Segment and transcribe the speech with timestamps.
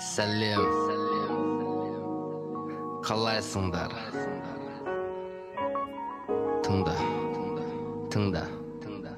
[0.00, 0.64] Сәлем
[3.06, 3.92] қалайсыңдар
[6.64, 6.94] тыңда
[7.34, 7.64] тыңда
[8.14, 8.44] тыңда
[8.84, 9.12] тыңда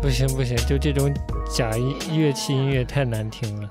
[0.00, 1.14] 不行不行，就这种
[1.54, 3.70] 假音乐器音乐太难听了。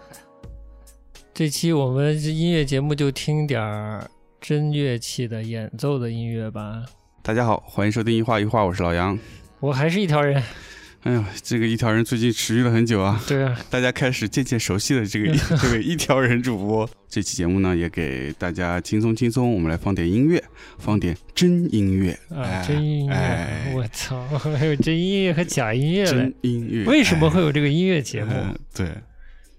[1.37, 6.83] 这期我们这音乐节目就听点儿真乐器的演奏的音乐吧。
[7.23, 9.19] 大家好，欢迎收听一画一画，我是老杨。
[9.61, 10.43] 我还是一条人，
[11.03, 15.31] 哎呦，这个一条人最近持续了很久啊，对啊，大家开始渐渐熟悉了这个
[15.61, 16.89] 这个一条人主播。
[17.07, 20.43] 这期节目呢，也给大家轻松轻松，我们来放点音乐，
[20.79, 26.35] 放点真音乐啊，哎真音乐，哎我操，还有真音乐和假音乐嘞真！
[26.41, 26.85] 音乐。
[26.87, 28.33] 为什么会有有这个音乐节目？
[28.75, 28.91] 对，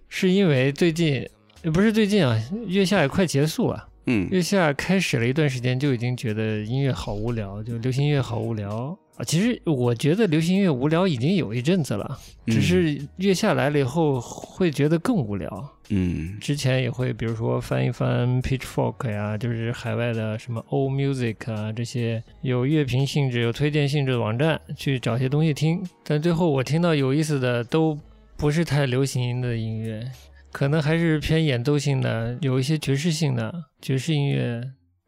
[0.09, 1.23] 是因为最近，
[1.67, 3.89] 呃不是最近啊，月下也快结束了。
[4.05, 9.25] 嗯月下开始了一段时间，就已经觉得音乐好无聊，就流行音乐好无聊啊。
[9.25, 15.69] 其实我觉得流行音乐无聊已经有一阵子了，只是月下来了以后会觉得更无聊。
[15.89, 27.99] 嗯之前也会，比如说翻一翻 Pitchfork 呀，就是海外的什么 Old Music 啊这些有乐评性质、有推荐性质的网站去找些东西听，但最后我听到有意思的都
[28.37, 30.09] 不是太流行音的音乐，
[30.57, 34.59] 可能还是偏演奏性的，有一些爵士性的爵士音乐，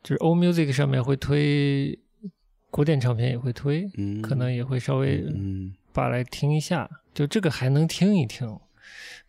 [0.04, 1.98] 就是 Old Music 上面会推，
[2.70, 8.60] 古典唱片也会推，嗯，可能也会稍微嗯扒来听一下，就这个还能听一听，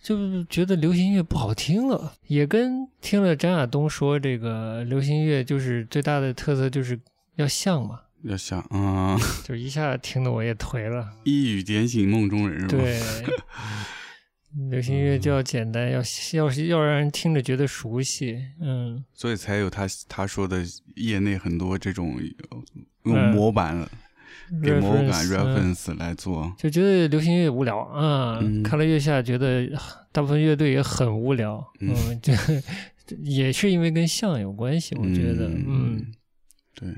[0.03, 7.01] 就觉得流行音乐不好听了，也跟听了张亚东说这个流行音乐就是最大的特色就是
[7.37, 11.15] 要像嘛，要像啊， 就一下听得我也颓了。
[11.25, 12.83] 一语点醒梦中人是吧？
[12.83, 13.01] 对，
[14.71, 15.99] 流行音乐就要简单，要
[16.35, 20.65] 要是要让人听着觉得熟悉，嗯，所以才有他他说的
[20.97, 22.17] 业内很多这种
[22.51, 22.59] 呃
[23.05, 23.89] 用嗯模板了，
[24.63, 26.53] 给模板 reference，嗯来做。
[26.59, 28.41] 就觉得流行音乐无聊啊。
[28.43, 29.69] 嗯看了月下，觉得
[30.11, 31.65] 大部分乐队也很无聊。
[31.81, 32.33] 嗯嗯，这
[33.23, 36.13] 也是因为跟像有关系，我觉得，嗯，
[36.75, 36.89] 对。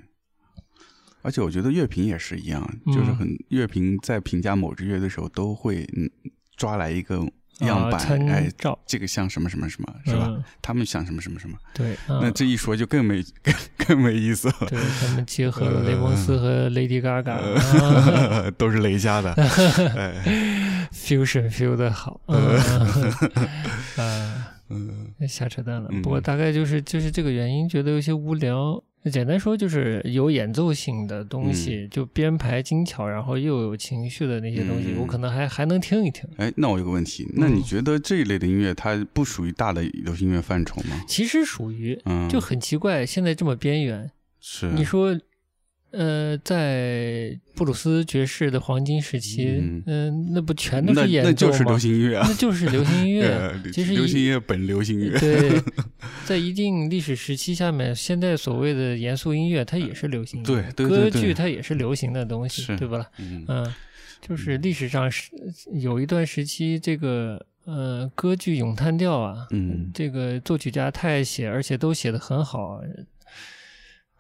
[1.21, 6.11] 而且我觉得乐评也是一样，嗯就是很乐评在评价某支乐队的时候，都会嗯
[6.57, 7.25] 抓来一个
[7.67, 8.79] 样板，哎，照。
[8.87, 10.27] 这个像什么什么什么，是吧？
[10.29, 10.43] 嗯。
[10.61, 12.33] 他们像什么什么什么，对，那嗯。
[12.35, 13.55] 这一说就更没更
[13.87, 14.55] 更没意思了。
[14.69, 19.33] 对他们结合了雷蒙斯和 Lady Gaga， 都是雷家的，
[19.97, 22.21] 哎，fusion feel 的好，
[23.97, 25.89] 啊，嗯瞎扯淡了。
[25.91, 26.03] 嗯。
[26.03, 28.83] 不过大概就是就是这个原因，觉得有些无聊。
[29.11, 36.29] 简单说就是有演奏性的东西，就编排精巧，然后又有情绪的那些东西，嗯我可能还还能听一听。
[36.37, 41.05] 哎，那我有个问题，那你嗯觉得这一类的音乐它不属于大的流行音乐范畴吗？
[41.09, 44.11] 其实属于嗯，就很奇怪，现在这么边缘。
[44.41, 45.19] 是你说，
[45.93, 53.27] 呃，在布鲁斯爵士的黄金时期，嗯嗯、那不全都是演奏那就是吗流行音乐啊，那就是流行音乐。
[53.29, 55.63] 呃其实流行音乐本流行音乐，对，
[56.25, 60.63] 在一定历史时期下面，现在所谓的严肃音乐，它也是流行音乐。
[60.63, 63.07] 对对对对歌剧它也是流行的东西，是对吧？
[63.19, 63.75] 嗯嗯，
[64.21, 65.31] 就是历史上是
[65.75, 72.81] 有一段时期，这个呃歌剧咏叹调啊，嗯这个作曲家太爱写，而且都写得很好，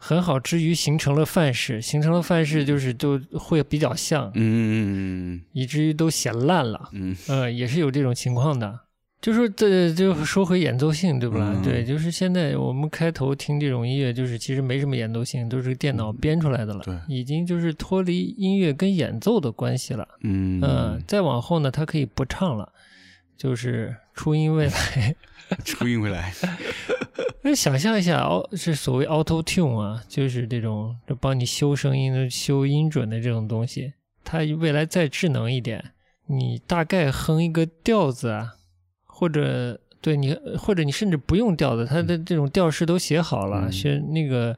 [0.04, 6.88] 很好之余形成了范式，形成了范式就是都会比较像，嗯以至于都写烂了。
[6.92, 8.80] 嗯呃，也是有这种情况的。
[9.20, 11.52] 就说这就说回演奏性，对不啦？
[11.54, 20.08] 嗯对，就是现在我们开头听这种音乐，就是其实没什么演奏性，都是电脑编出来的了，对已经就是脱离音乐跟演奏的关系了。
[20.24, 22.72] 嗯嗯，再往后呢，它可以不唱了，
[23.36, 25.14] 就是初音未来。
[25.64, 26.32] 初音回来，
[27.42, 33.92] 那想象一下，哦，是所谓 Auto Tune 啊，就是这种就帮你修声音的、修音准的这种东西。
[34.25, 35.92] 它未来再智能一点，
[36.26, 38.54] 你大概哼一个调子啊，
[39.04, 44.54] 或者对你，或者你甚至不用调子，它的这种调式都写好了，嗯选那个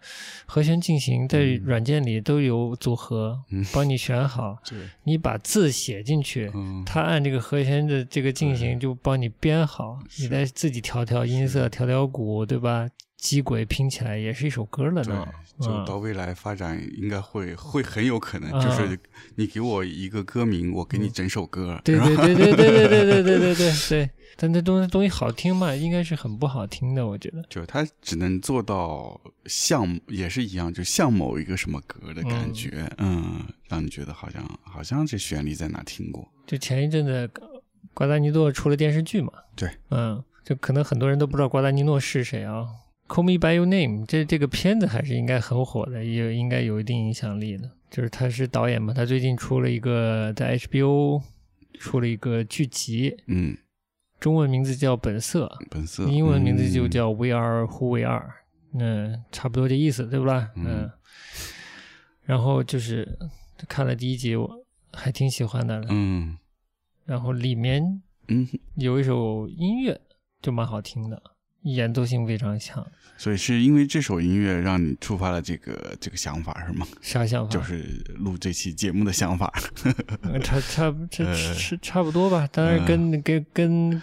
[0.46, 4.56] 和弦进行在嗯软件里都有组合，嗯帮你选好。
[4.68, 12.88] 对，你把字写进去，嗯，它按这个和弦的这个进行就帮你编好，你再自己调调音色、调调鼓，对吧？
[13.24, 15.26] 机轨拼起来也是一首歌了对呢。，
[15.58, 18.98] 就嗯到未来发展应该会会很有可能，啊就是
[19.36, 27.42] 你给我一个歌名，我给你整首歌，对对对对对对对对对对对对，但这东西东西好听嘛，应该是很不好听的，我觉得。
[27.48, 37.30] 就它只能做到像也是一样，就像某一个什么歌的感觉，嗯让你觉得好像好像这旋律在哪听过，就前一阵子，
[37.94, 42.66] 瓜达尼诺出了电视剧嘛，对，嗯，就可能很多人都不知道瓜达尼诺是谁啊。
[43.14, 47.70] Call Me by Your Name 这这个片子还是应该很火的，也应该有一定影响力的。
[47.88, 51.22] 就是他是导演嘛，他最近出了一个在 HBO
[51.78, 53.56] 出了一个剧集，嗯，
[54.18, 58.34] 中文名字叫《本色本色，》，英文名字就嗯叫 We Are Who We Are，
[58.72, 60.50] 嗯，差不多这意思，对不啦？
[60.56, 60.90] 嗯嗯。
[62.24, 63.16] 然后就是
[63.68, 65.84] 看了第一集，我还挺喜欢的。
[65.88, 66.36] 嗯
[67.04, 70.00] 然后里面嗯，有一首音乐
[70.42, 71.22] 就蛮好听的，
[71.64, 72.86] 演奏性非常强。
[73.16, 76.86] 所以是因为这首音乐让你触发了这个这个想法是吗？
[77.00, 77.50] 啥想法？
[77.50, 77.84] 就是
[78.16, 79.52] 录这期节目的想法。
[80.22, 84.02] 呃差差这呃是差不多吧，当然跟跟跟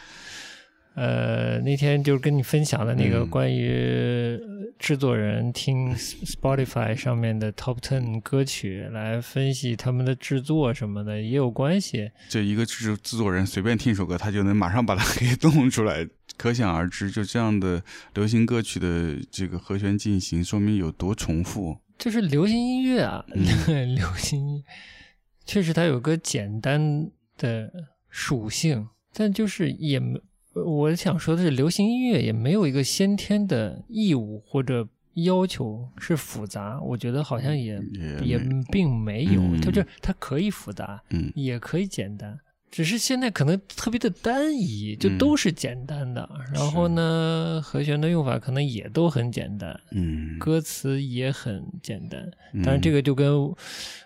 [0.94, 4.40] 呃那天就是跟你分享的那个嗯关于
[4.80, 12.10] 制作人听 Spotify 上面的 Top Ten 歌曲来分析他们的制作什么的也有关系。
[12.30, 16.08] 这一个制制作人随便听一首歌，他就能马上把它 给弄出来，
[16.42, 17.84] 可想而知，就这样的
[18.16, 21.78] 流行歌曲的这个和弦进行，说明有多重复。
[22.00, 24.64] 就是流行音乐啊，嗯 流行音
[25.46, 27.72] 确实它有个简单的
[28.10, 30.20] 属性，但就是也没，
[30.56, 37.80] 我想说的是，流行音乐也没有一个先天的义务或者要求是复杂，我觉得好像也
[38.24, 42.36] 也也并没有，嗯它就它可以复杂，嗯也可以简单。
[42.72, 46.28] 只是现在可能特别的单一，就嗯都是简单的。
[46.54, 52.22] 然后呢，和弦的用法可能也都很简单，嗯，歌词也很简单。
[52.54, 53.54] 嗯当然，这个就跟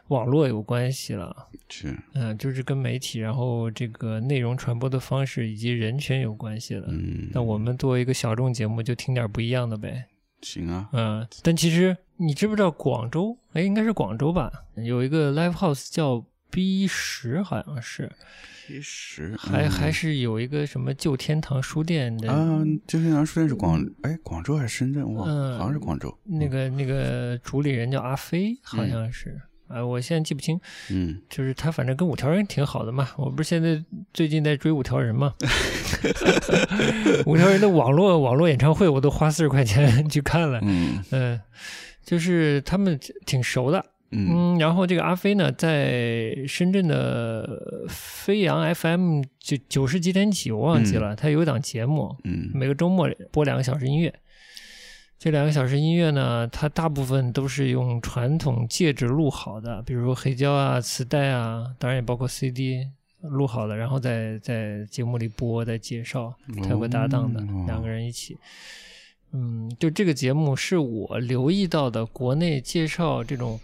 [0.08, 6.88] 网络有关系了，是嗯，就是跟媒体，然后这个内容传播的方式以及人群有关系了。
[6.90, 10.06] 嗯，那我们作为一个小众节目，就听点不一样的呗。
[10.42, 13.38] 行啊，嗯，但其实你知不知道广州？
[13.54, 14.52] 哎，应该是广州吧？
[14.76, 18.10] 有一个 live house 叫 B 十，好像是
[18.68, 19.70] ，，B 十还、嗯。
[19.70, 22.32] 还是有一个什么旧天堂书店的。
[22.32, 25.14] 啊，旧天堂书店是广哎广州还是深圳？
[25.14, 26.18] 哇，嗯好像是广州。
[26.24, 29.38] 那个那个主理人叫阿飞，好像是，
[29.68, 30.58] 啊、我现在记不清，
[30.92, 31.22] 嗯。
[31.30, 33.10] 就是他反正跟五条人挺好的嘛。
[33.18, 33.84] 我不是现在
[34.14, 35.34] 最近在追五条人嘛，
[37.26, 41.04] 五条人的网络 网络演唱会我都花四十块钱去看了，嗯。
[41.12, 41.42] 嗯、
[42.06, 43.84] 就是他们挺熟的，
[44.16, 54.14] 嗯嗯，然后这个阿飞呢，在深圳的飞扬 FM 九九十几点几我忘记了，他有一档节目，嗯每个周末播两个小时音乐。
[55.18, 62.86] 这两个小时音乐呢，它大部分都是用传统介质录好的，比如说黑胶啊、磁带啊，当然也包括 CD
[63.22, 66.36] 录好的，然后再在节目里播、再介绍。
[66.62, 68.38] 他有个搭档的，哦两个人一起。
[69.32, 73.60] 嗯，就这个节目是我留意到的国内介绍这种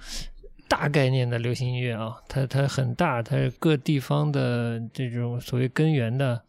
[0.71, 6.41] 大概念的流行音乐啊，它它很大，它各地方的这种所谓根源的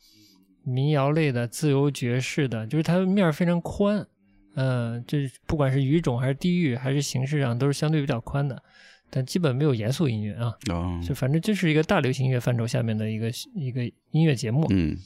[0.63, 4.07] 民谣类的、自由爵士的，就是它面儿非常宽。
[4.55, 8.63] 嗯，这不管是语种还是地域还是形式上，都是相对比较宽的，
[9.11, 10.55] 但基本没有严肃音乐啊。
[10.71, 13.83] 哦就反正这是一个大流行音乐范畴下面的一个一个
[14.13, 14.97] 音乐节目，嗯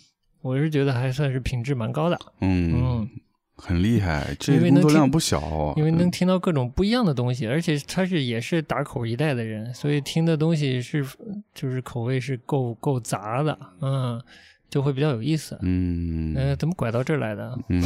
[0.42, 3.10] 我是觉得还算是品质蛮高的，嗯嗯，
[3.56, 11.04] 很厉害，这工作量不小，因为能听到各种不一样的东西，而且他是也是打口一代的人，所以听的东西是
[11.54, 14.20] 就是口味是够够杂的，嗯，
[14.68, 15.58] 就会比较有意思。
[15.62, 17.58] 嗯呃，怎么拐到这儿来的？
[17.68, 17.82] 嗯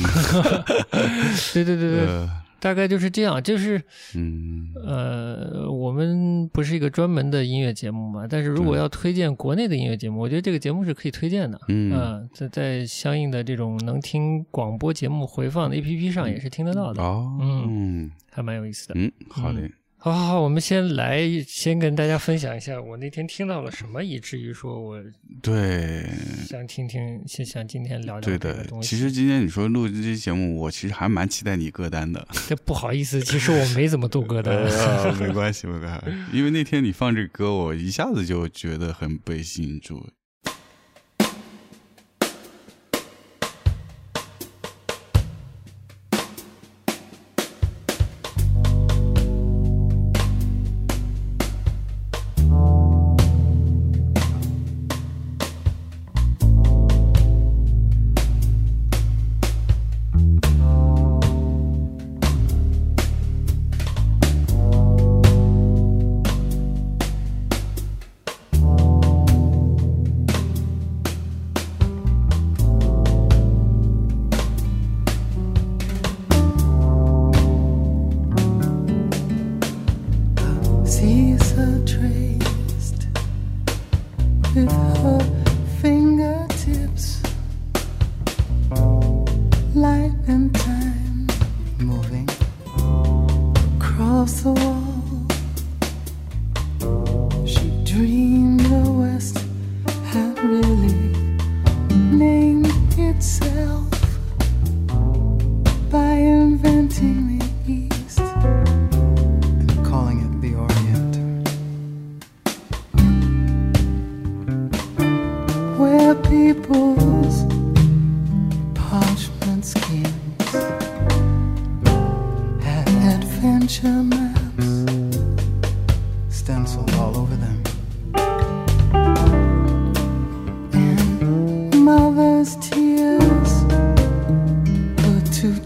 [1.55, 3.43] 对对对对， 呃大概就是这样。
[3.43, 3.81] 就是
[4.15, 6.20] 嗯呃，我们
[6.52, 11.61] 不是一个专门的音乐节目嘛，但是如果要推荐国内的音乐节目，我觉得这个节目是可以推荐的。
[11.69, 11.92] 嗯。
[11.92, 17.38] 啊，在在相应的这种能听广播节目回放的 APP 上也是听得到的，哦。
[17.40, 18.95] 嗯还蛮有意思的。
[18.97, 19.71] 嗯好嘞
[20.02, 24.99] 好好好，我们先来先跟大家分享一下我那天听到了什么，以至于说我
[25.42, 26.07] 对
[26.49, 28.88] 想听听，想想今天聊聊对的东，西。
[28.88, 32.26] 其实今天你说录这期节目，我其实还蛮期待你歌单的。
[32.49, 34.57] 这不好意思，其实我没怎么做歌单。
[34.64, 40.09] 呃，没关系，没关系，因为那天你放这歌，我一下子就觉得很被吸引住。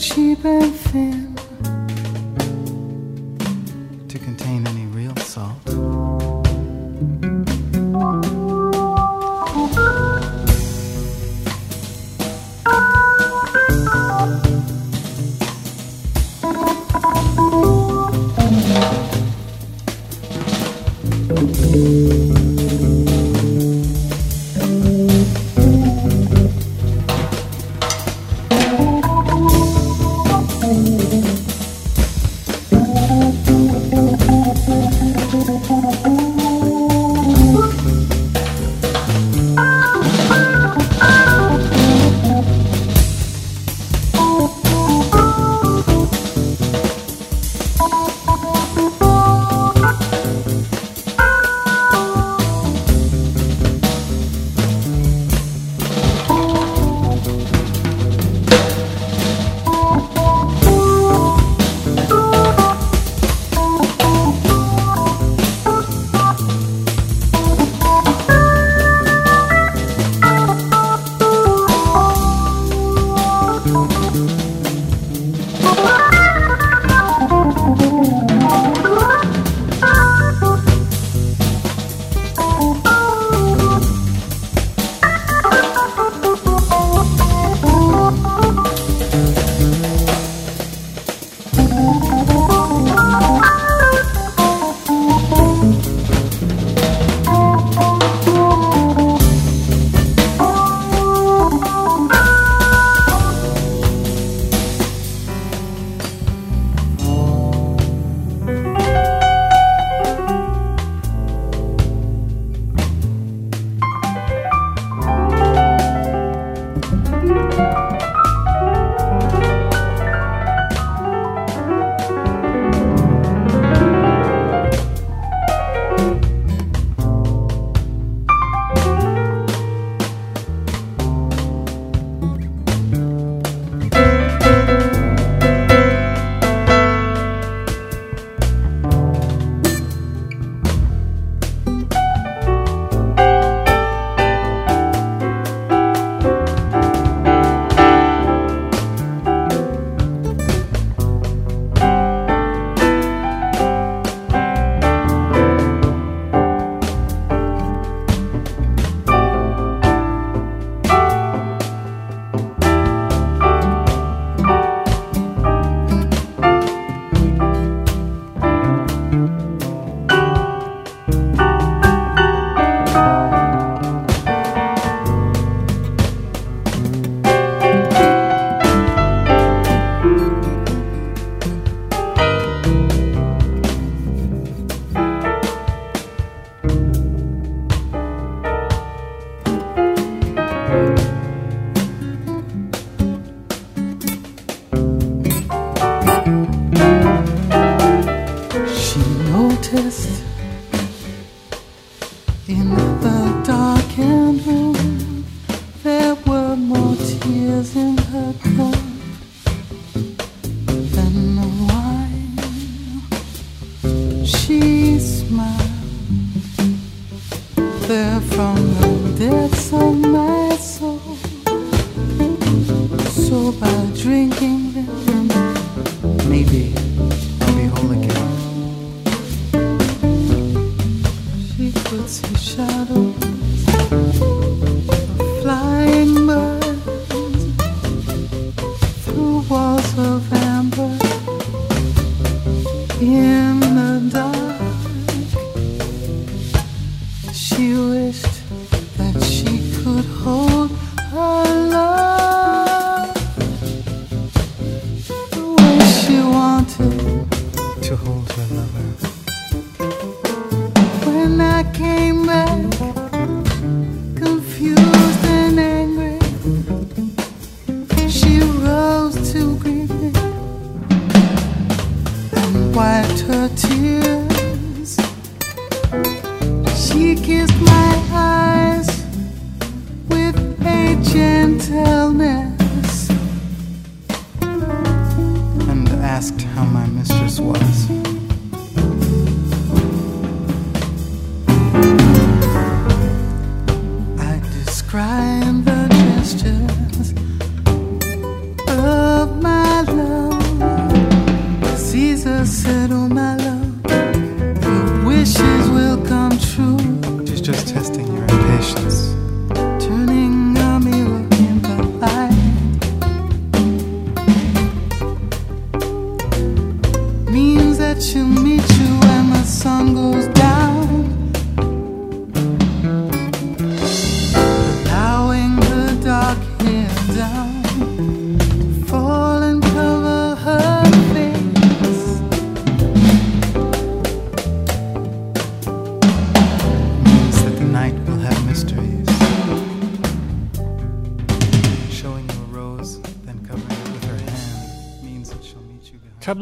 [0.05, 1.35] Cheap and thin
[4.07, 5.74] to contain any real salt.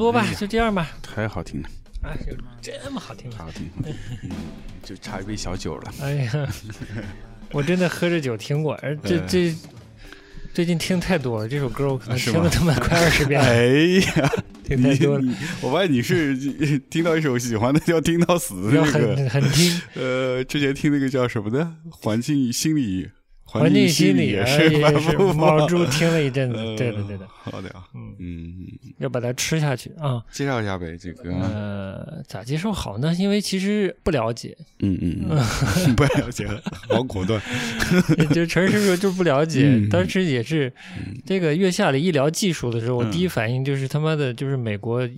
[0.02, 0.90] 多吧，就这样吧。
[1.02, 1.68] 太好听了，
[2.02, 3.36] 哎，有这么好听吗？
[3.38, 4.30] 太好听了，嗯
[4.82, 5.92] 就差一杯小酒了。
[6.02, 6.48] 哎呀，
[7.52, 9.54] 我真的喝着酒听过，而这嗯这
[10.52, 13.64] 最近听太多了，这首歌我可能啊是吗听了他妈快二十遍了， 哎
[14.20, 14.32] 呀，
[14.64, 16.36] 听太多了，你我发现你是
[16.90, 19.16] 听到一首喜欢的就要听到死的要那个。
[19.16, 19.80] 很很听。
[19.94, 23.08] 呃，之前听那个叫什么的，环境心理，
[23.60, 28.56] 环境心心理也哎也反是复卯住听了一阵子，呃对的对的，好的啊，嗯，嗯，
[28.98, 30.22] 要把它吃下去啊。
[30.30, 33.14] 介绍一下呗，这个，呃，咋介绍好呢？
[33.18, 35.36] 因为其实不了解，嗯嗯嗯，
[35.94, 36.46] 不了解，
[36.88, 37.40] 好果断，
[38.32, 39.88] 就陈师傅就不了解嗯。
[39.88, 40.72] 当时也是
[41.26, 43.10] 这个月下的医疗技术的时候，我嗯。
[43.10, 45.08] 第一反应就是他妈的，就是美国。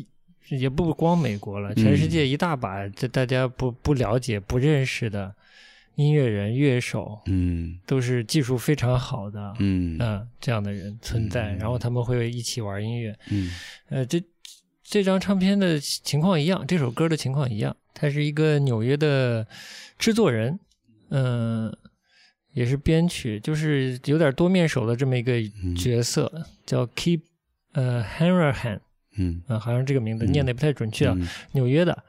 [0.50, 5.34] 也不光美国了，全世界一大把这大家不不了解、不认识的
[5.96, 7.78] 音乐人、乐手，嗯。
[7.86, 9.96] 都是技术非常好的，嗯。
[10.00, 11.58] 嗯，这样的人存在，嗯。
[11.58, 13.16] 然后他们会一起玩音乐。
[13.30, 13.50] 嗯。
[13.88, 14.22] 呃，这
[14.82, 19.46] 这张唱片的情况一样，这首歌的情况一样，他是一个纽约的
[19.98, 20.58] 制作人，
[21.10, 21.74] 嗯、
[22.52, 25.40] 也是编曲，就是有点多面手的这么一个
[25.76, 26.30] 角色，
[26.66, 27.20] 叫 Keep
[27.72, 28.80] 呃 Hanrahan，
[29.16, 29.42] 嗯。
[29.46, 30.32] 啊、好像这个名字嗯。
[30.32, 31.28] 念的不太准确啊，嗯。
[31.52, 32.04] 纽约的，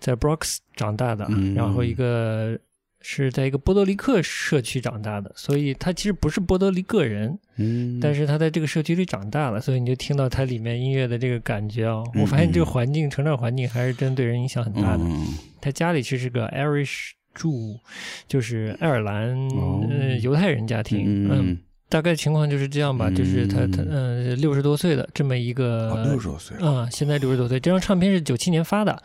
[0.00, 1.54] 在 Bronx 长大的，嗯。
[1.54, 2.58] 然后一个
[3.08, 15.04] 是在一个波多黎各社区长大的，所以他其实不是波多黎各人，嗯，但是他在这个社区里长大了，所以你就听到它里面音乐的这个感觉啊、嗯我发现这个环境、成长环境还是真对人影响很大的。
[15.04, 15.24] 嗯
[15.60, 17.78] 他家里其实是个 Irish Jew，
[18.26, 21.28] 就是爱尔兰、哦呃犹太人家庭。
[21.30, 27.60] 嗯大概情况就是这样吧，嗯就是他他嗯六十多岁的这么一个哦六十多岁了，啊、现在六十多岁。
[27.60, 29.00] 这张唱片是九七年发的，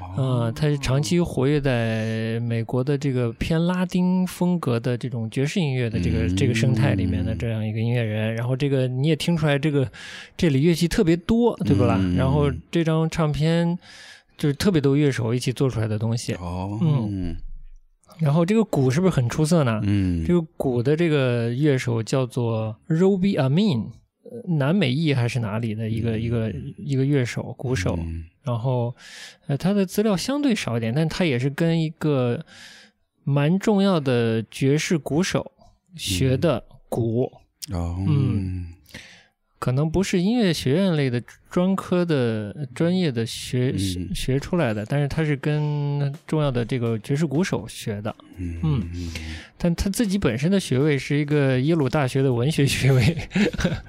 [0.00, 0.14] 哦
[0.48, 8.34] 嗯，他是长期活跃在美国的这个偏拉丁风格的这种爵士音乐的这个、嗯这个生态里面的这样一个音乐人。
[8.34, 9.90] 然后这个你也听出来，这个
[10.36, 11.96] 这里乐器特别多，对不啦？
[12.00, 13.78] 嗯然后这张唱片
[14.36, 16.34] 就是特别多乐手一起做出来的东西。
[16.34, 17.36] 哦，嗯
[18.18, 19.80] 然后这个鼓是不是很出色呢？
[19.84, 23.86] 嗯，这个鼓的这个乐手叫做 Roby Amin，
[24.24, 27.96] 呃南美裔还是哪里的一个、一个一个乐手鼓手。
[27.98, 28.94] 嗯然后，
[29.46, 32.44] 呃，他的资料相对少一点，但他也是跟一个
[33.24, 35.52] 蛮重要的爵士鼓手
[35.96, 37.32] 学的鼓，
[37.72, 38.74] 哦，嗯。
[39.58, 44.14] 可能不是音乐学院类的专科的专业的学、嗯。
[44.14, 48.14] 学出来的，但是他是跟重要的这个爵士鼓手学的。
[48.36, 49.10] 嗯嗯。
[49.62, 53.16] 但他自己本身的学位是一个耶鲁大学的文学学位。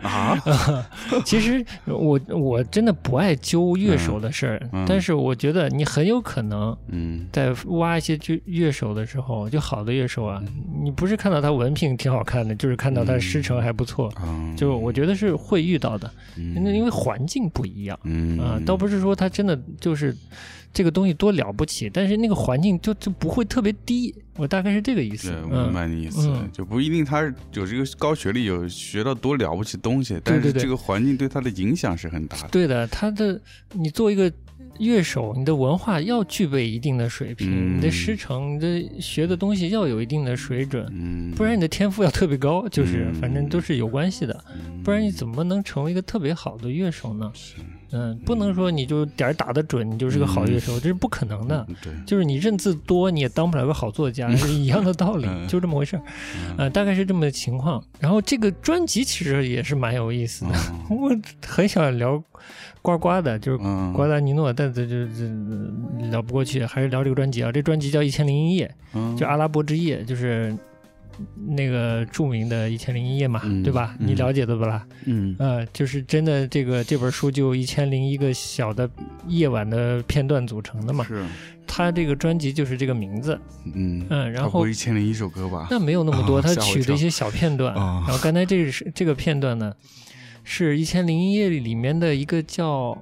[0.02, 0.38] 啊，
[1.24, 7.28] 其实我我真的不爱揪乐手的事儿，但是我觉得你很有可能嗯。
[7.32, 10.44] 在挖一些就乐手的时候，就好的乐手啊，
[10.84, 18.00] 你不是看到他文凭挺好看的，就是看到他师承还不错，啊，就我觉得是会遇到的，那因为环境不一样。
[18.04, 18.40] 嗯。
[18.40, 20.16] 啊，倒不是说他真的就是
[20.74, 25.30] 这个东西多了不起，但是那个环境就就不会特别低，我大概是这个意思。
[25.30, 25.42] 对，。
[25.44, 26.50] 我明嗯，白你意思，嗯。
[26.52, 27.22] 就不一定他
[27.54, 32.48] 有这个高学历，有学到多了不起东西，但是这个环境对他的影响是很大的。
[32.50, 33.40] 对的，他的
[33.74, 34.32] 你做一个
[34.82, 37.78] 乐手，你的文化要具备一定的水平，嗯。
[37.78, 43.14] 你的师承，你的学的东西要有一定的水准，嗯，不然你的天赋要特别高，就是嗯。
[43.16, 44.82] 反正都是有关系的，嗯。
[44.84, 47.32] 不然你怎么能成为一个特别好的乐手呢？
[47.34, 47.56] 是
[47.94, 51.66] 嗯，不能说你就点儿打得准，你就是个好乐手，这是不可能的。
[51.70, 56.04] 嗯对，就是你认字多，你也当不了个好作家， 是一样的道理，嗯就这么回事儿。
[56.36, 57.84] 嗯呃，大概是这么个情况。
[58.00, 60.52] 然后这个专辑其实也是蛮有意思的，
[60.90, 61.12] 哦 我
[61.46, 62.22] 很想聊
[62.82, 67.52] 呱呱的，就是嗯瓜达尼诺，但这这这聊不过去，还是聊这个专辑啊。
[67.52, 70.56] 这专辑叫《一千零一夜》，嗯就阿拉伯之夜，就是
[71.48, 73.96] 那个著名的《一千零一夜》嘛，嗯对吧？
[74.00, 74.86] 嗯你了解的不啦？
[75.06, 78.90] 嗯呃，就是真的这个这本书就一千零一个小的
[79.28, 81.04] 夜晚的片段组成的嘛。
[81.04, 81.26] 是，
[81.68, 83.40] 他这个专辑就是这个名字，
[83.74, 87.74] 嗯嗯，然后一千零一首歌吧，那没有那么多，他取的一些小片段。
[87.76, 89.74] 啊然后刚才这个是这个片段呢，
[90.44, 92.98] 是《一千零一夜》里面的一个叫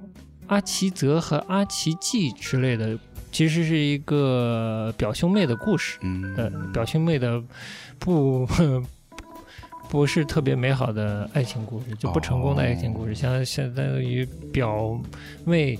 [0.46, 2.98] 阿奇泽和阿奇季之类的，
[3.32, 5.98] 其实是一个表兄妹的故事。
[6.02, 7.42] 嗯呃，表兄妹的
[8.00, 8.48] 不
[9.88, 14.98] 不是特别美好的爱情故事，就不成功的爱情故事，相相当于表
[15.44, 15.78] 妹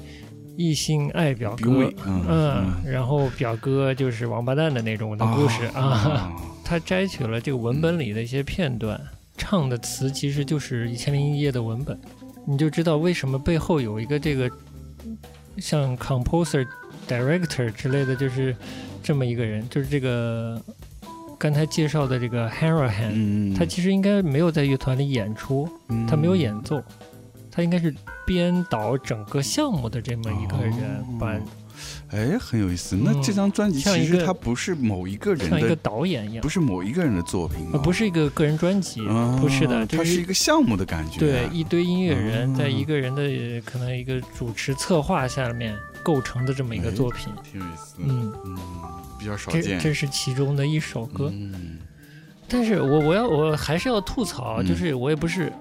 [0.56, 5.80] 一心爱表哥，嗯嗯，然后表哥就是王八蛋的那种的故事啊。
[5.80, 6.32] 啊，
[6.64, 9.00] 他摘取了这个文本里的一些片段，
[9.38, 11.98] 唱的词其实就是《一千零一夜》的文本，
[12.46, 14.50] 你就知道为什么背后有一个这个
[15.58, 16.66] 像 composer、
[17.08, 18.54] director 之类的，就是
[19.02, 20.60] 这么一个人，就是这个
[21.40, 25.66] 刚才介绍的这个 Hanrahan，、嗯，他其实应该没有在乐团里演出，
[26.06, 26.82] 他没有演奏，
[27.50, 27.94] 他应该是
[28.26, 31.02] 编导整个项目的这么一个人，
[32.10, 32.96] 哎，很有意思。
[32.96, 41.18] 那嗯这张专辑其实它不是某一个人像一个，导演一样不，是某一个人的作品不是一个个人专辑，哦不是的，就它是一个项目的感觉。
[41.18, 48.04] 对，一堆音乐人哦在一个人的呃可能一个主持策划下面构成的这么一个哎作品，挺有意思的。
[48.06, 48.56] 嗯，嗯，
[49.18, 49.78] 比较少见。
[49.78, 51.30] 这是其中的一首歌。
[51.32, 51.78] 嗯
[52.52, 55.52] 但是我我要我还是要吐槽，嗯就是我也不是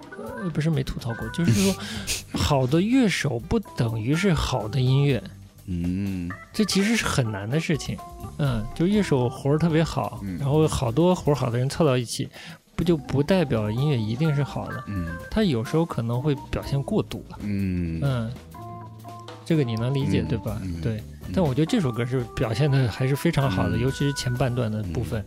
[0.42, 1.76] 呃不是没吐槽过，就是说
[2.34, 5.22] 好的乐手不等于是好的音乐，
[5.70, 7.98] 嗯这其实是很难的事情。
[8.38, 12.30] 嗯，就一手活儿特别好，嗯然后好多活儿好的人凑到一起，
[12.76, 14.84] 不就不代表音乐一定是好的？
[14.88, 17.38] 嗯他有时候可能会表现过度了。
[17.42, 18.32] 嗯嗯，
[19.46, 20.60] 这个你能理解、嗯对吧？
[20.64, 21.04] 嗯对，
[21.34, 25.24] 但我觉得这首歌是表现的还是非常好的，嗯尤其是前半段的部分，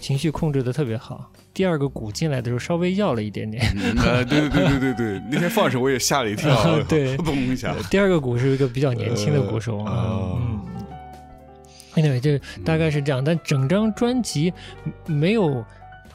[0.00, 1.30] 情绪控制的特别好。
[1.56, 7.74] 第二个鼓进来的时候稍微要了一点点，嗯啊，对对对对对对，那天放的时候我也吓了一跳， 对嘣一下。
[7.90, 9.90] 第二个鼓是一个比较年轻的鼓手啊。
[9.90, 10.60] 呃哦嗯
[11.94, 14.52] ，anyway，这大概是这样，但整张专辑
[15.06, 15.64] 没有。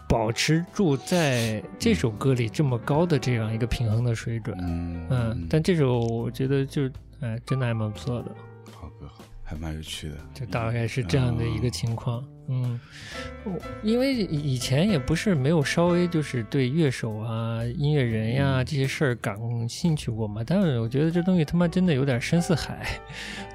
[0.08, 6.82] 保持住在这首歌里这么高的这样一个平衡的水准，嗯嗯，但这首我觉得就
[7.22, 8.36] 哎真的还蛮不错的。
[8.74, 10.16] 好歌好，还蛮有趣的。
[10.34, 19.36] 就大概是这样的一个情况，嗯，我因为以前也不是没有稍微就是对乐手啊、音乐人呀、这些事儿感
[19.70, 23.00] 兴趣过嘛，但是我觉得这东西他妈真的有点深似海，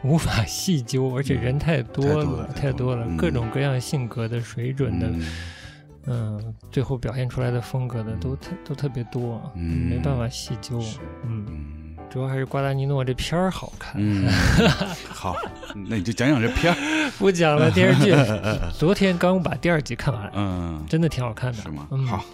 [0.02, 3.16] 无法细究，而且人太多了，了太多了，嗯。
[3.16, 5.26] 各种各样性格的、水准的，嗯。
[6.08, 9.90] 嗯，最后表现出来的风格的都特都特别多，嗯。
[9.90, 10.80] 没办法细究，
[11.24, 14.26] 嗯，嗯主要还是瓜达尼诺这片儿好看，嗯，
[15.08, 15.36] 好，
[15.88, 16.76] 那你就讲讲这片儿。
[17.18, 18.14] 不讲了，电视剧，
[18.78, 21.58] 昨天刚把第二集看完，嗯，真的挺好看的。
[21.62, 21.86] 是吗？
[21.90, 22.24] 嗯，好，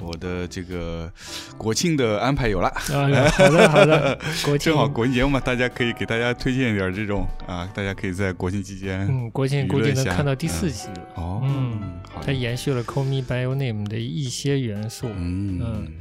[0.00, 1.10] 我的这个
[1.58, 2.68] 国庆的安排有了。
[2.68, 4.72] 啊，好的好的，国庆。
[4.72, 11.02] 正好国庆节目嘛，大家可以给大家推荐一点这种啊，大家可以在国庆期间嗯，国庆估计能看到第四集了。
[11.16, 15.60] 哦，嗯，好，它延续了《Call Me by Your Name》的一些元素，嗯。
[15.62, 15.92] 嗯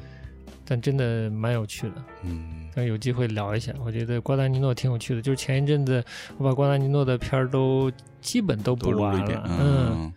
[0.66, 2.04] 但真的蛮有趣的。
[2.24, 5.22] 嗯但有机会聊一下，我觉得瓜达尼诺挺有趣的。
[5.22, 6.04] 就是前一阵子
[6.38, 10.14] 我把瓜达尼诺的片儿都基本都都补完录了嗯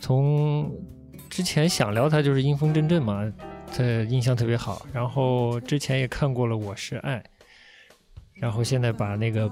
[0.00, 0.70] 从
[1.28, 3.32] 之前想聊他就是阴风阵阵嘛，
[3.74, 4.84] 他印象特别好。
[4.92, 7.18] 然后之前也看过了《我是爱》，
[8.34, 9.50] 然后现在把那个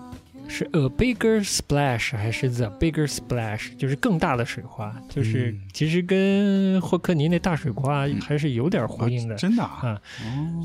[0.49, 9.35] 是 A Bigger Splash 还是 The Bigger Splash，就是更大的水花，就是嗯其实跟霍克尼那大水花还是有点呼应的。
[9.35, 10.65] 啊真的啊啊，哦，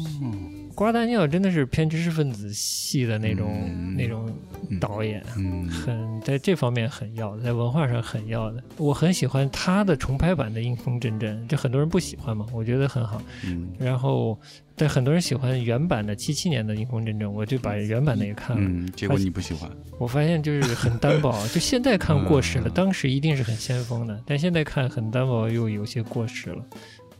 [0.74, 4.34] 瓜达尼奥真的是偏知识分子系的那种、嗯那种
[4.80, 8.64] 导演，嗯很在这方面很要的，在文化上很要的。
[8.78, 13.22] 我很喜欢他的重拍版的《阴风阵阵》，这很多人不喜欢嘛，我觉得很好。
[13.46, 14.40] 嗯然后，
[14.76, 18.64] 但很多人喜欢原版的七七年的《阴风阵阵》，我就把原版的也看了。
[18.66, 26.66] 嗯，结果你不喜欢，我发现就是很单薄，就现在看过时了，嗯当时一定是很先锋的， 但现在看很单薄，又有些过时了。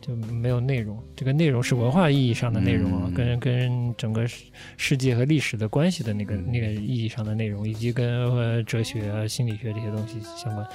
[0.00, 4.42] 就没有内容，这个内容是文化意义上的内容啊，嗯跟跟整个世
[4.76, 10.66] 世界和历史的关系的那个嗯那个意义上的内容，以及跟呃哲学啊、心理学这些东西相关。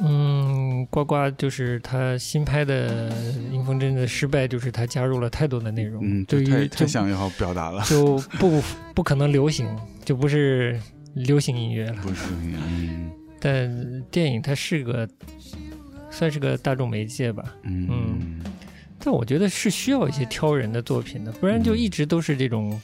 [0.00, 3.10] 嗯，呱呱就是他新拍的
[3.52, 8.62] 《迎风阵》的失败，就是他加入了太多的内容，嗯，对于太太想要表达了，就不
[8.94, 9.68] 不可能流行，
[10.04, 10.80] 就不是
[11.14, 12.02] 流行音乐了。
[12.02, 13.10] 不是，嗯。
[13.38, 15.08] 但电影它是个
[16.10, 18.40] 算是个大众媒介吧，嗯。
[19.04, 22.80] 但我觉得是需要一些挑人的作品的，不然就一直都是这种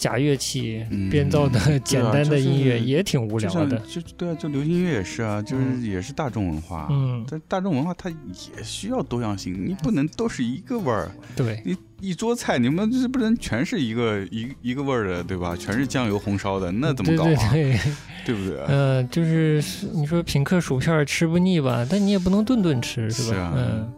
[0.00, 3.76] 假乐器嗯编造的 简单的音乐，也挺无聊的。
[3.80, 6.88] 就对啊，就流行音乐也是啊，就是嗯也是大众文化。
[6.90, 11.10] 嗯，但大众文化它也需要多样性，你不能都是一个味儿。
[11.36, 15.54] 对，你一桌菜，你们这不能全是一个一一个味儿的，对吧？
[15.54, 17.50] 全是酱油红烧的，那怎么搞啊？
[17.52, 17.80] 对对对，
[18.24, 18.58] 对不对？
[18.68, 23.34] 嗯、就是你说品客薯片吃不腻吧，但你也不能顿顿吃，是吧？
[23.34, 23.92] 是啊嗯。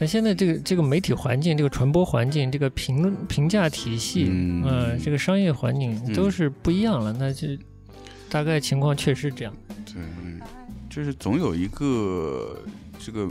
[0.00, 7.12] 但现在这个这个媒体环境、这个传播环境、这个评评价体系，嗯呃这个商业环境嗯都是不一样了。
[7.12, 7.48] 那就
[8.30, 9.52] 大概情况确实这样。
[9.84, 10.02] 对，
[10.88, 12.58] 就是总有一个
[12.98, 13.30] 这个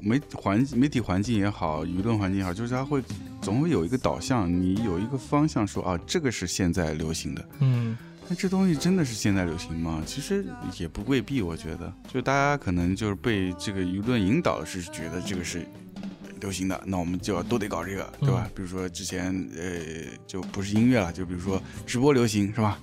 [0.00, 3.00] 媒环媒体环境也好，舆论环境也好，就是它会
[3.40, 7.48] 总会有一个导向，你有一个方向说啊，这个是现在流行的。
[7.60, 7.96] 嗯
[8.28, 10.02] 那这东西真的是现在流行吗？
[10.06, 10.44] 其实
[10.78, 15.66] 也不未必，我觉得，就大家可能就是被这个舆论引导，是觉得这个是
[16.42, 18.50] 流行的，那我们就要都得搞这个，对吧？
[18.54, 22.78] 比如说之前呃，就不是音乐了，就比如说直播流行，是吧？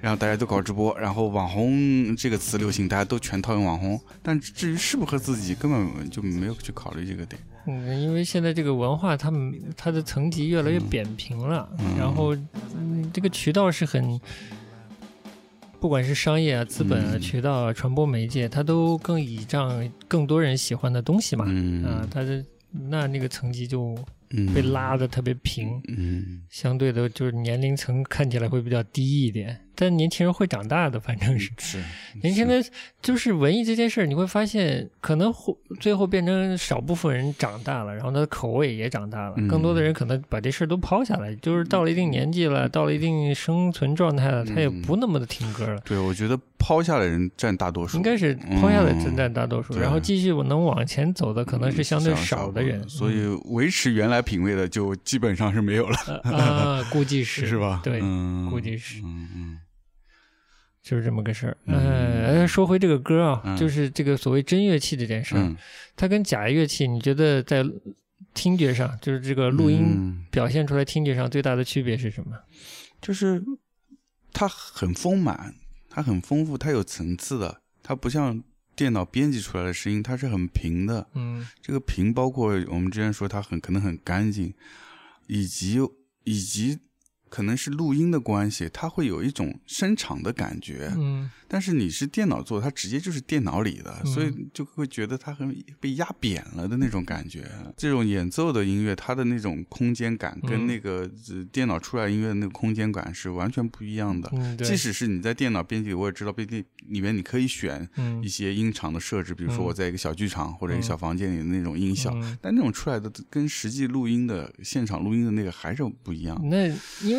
[0.00, 7.40] 然后大家都搞直播，然后网红这个词流行，大家都全套用网红，但至于适不合自己，根本就没有去考虑这个点。
[7.66, 12.36] 嗯，因为现在这个文化，它们它的层级越来越扁平了，嗯然后
[12.76, 14.20] 嗯，这个渠道是很。
[15.80, 21.44] 不管是商业啊、资本啊、嗯渠道啊、传播媒介，它都更倚仗更多人喜欢的东西嘛。
[21.46, 23.96] 嗯啊，它的那那个层级就
[24.30, 24.52] 嗯。
[24.52, 26.42] 被拉的特别平，嗯。
[26.50, 31.50] 相对的就是年龄层看起来会比较低一点，但年轻人会长大的，反正是。
[31.58, 31.78] 是
[32.20, 32.64] 年轻人
[33.00, 45.80] 就是文艺这件事儿，你会发现可能会最后变成少部分人长大了，然后他的口味也长大了，嗯更多的人可能把这事儿都抛下来，就是到了一定年纪了，到了一定生存状态了，他也嗯不那么的听歌了。
[45.84, 57.80] 对，我觉得抛下的人占大多数，应该是抛下的人占大多数，然后继续能往前走的可能是相对少的人，所以维持原来品味的就基本上是没有了，嗯啊，估计 是是吧？
[57.84, 59.58] 对，嗯估计是嗯嗯
[60.88, 61.54] 就是这么个事儿。
[61.66, 65.54] 嗯呃，说回这个歌啊，嗯就是这个所谓真乐器这件事儿，嗯，
[65.94, 67.62] 它跟假乐器，你觉得在
[68.32, 72.34] 听觉上，就是这个录音嗯表现出来听觉上最大的区别是什么？
[73.02, 73.44] 就是
[74.32, 75.54] 它很丰满，
[75.90, 78.42] 它很丰富，它有层次的，它不像
[78.74, 81.06] 电脑编辑出来的声音，它是很平的。
[81.14, 84.54] 嗯这个平包括我们之前说它很可能很干净，
[85.26, 85.78] 以及
[86.24, 86.78] 以及
[87.30, 90.92] 可能是录音的关系，它会有一种声场的感觉。
[90.96, 97.50] 嗯但是你是电脑做，它直接就是电脑里的，嗯所以就会觉得它很被压扁了的那种感觉。
[97.74, 104.28] 这种演奏的音乐，它的那种空间感嗯跟那个、呃电脑出来音乐的那个空间感是完全不一样的。
[104.34, 116.38] 嗯，即使是你在电脑编辑，我也知道编辑里面你可以选嗯一些音场的设置，比如说嗯我在一个小剧场或者一个嗯小房间里的那种音效，嗯但那种出来的跟实际录音的现场录音的那个还是不一样。
[116.44, 116.66] 那
[117.02, 117.17] 因为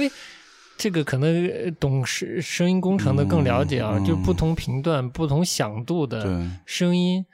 [0.78, 7.26] 这个可能呃懂声声音工程的更了解啊，嗯就不同频段、不同响度的，声音，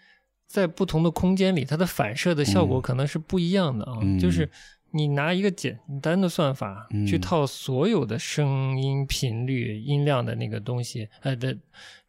[0.47, 3.99] 在不同的空间里，它的反射的效果嗯可能是不一样的啊。
[4.01, 4.49] 嗯就是
[4.91, 11.55] 你拿一个简单的算法、嗯去套所有的声音频率、音量的那个东西，呃的，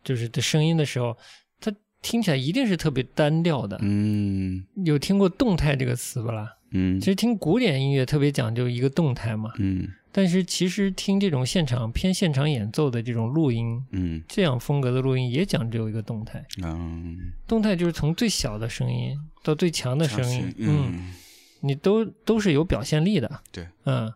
[0.03, 1.17] 就是的声音的时候，
[1.61, 3.77] 它听起来一定是特别单调的。
[3.83, 6.49] 嗯有听过动态这个词不啦？
[6.71, 16.43] 嗯其实听古典音乐特别讲究一个动态嘛，嗯但是其实听这种现场偏现场演奏的这种录音，嗯这样风格的录音也讲究一个动态。
[16.63, 21.15] 嗯，动态就是从最小的声音到最强的声音，嗯，嗯
[21.61, 23.43] 你都都是有表现力的。
[23.53, 24.11] 对，嗯，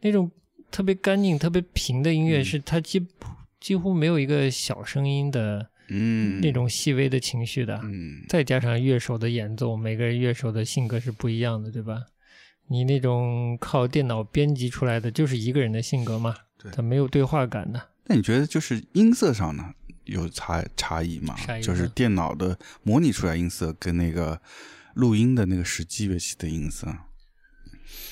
[0.00, 0.30] 那种
[0.70, 3.06] 特别干净、特别平的音乐，嗯是它几
[3.60, 7.78] 几乎没有一个小声音的嗯那种细微的情绪的。
[7.84, 12.00] 嗯再加上乐手的演奏，每个人乐手的性格是不一样的，对吧？
[12.68, 17.90] 你那种靠电脑编辑出来的，就是一个人的性格嘛，对它没有对话感的。
[18.06, 19.72] 那你觉得就是音色上呢
[20.04, 24.40] 有差差异吗就是电脑的模拟出来音色跟那个
[24.94, 26.86] 录音的那个实际乐器的音色，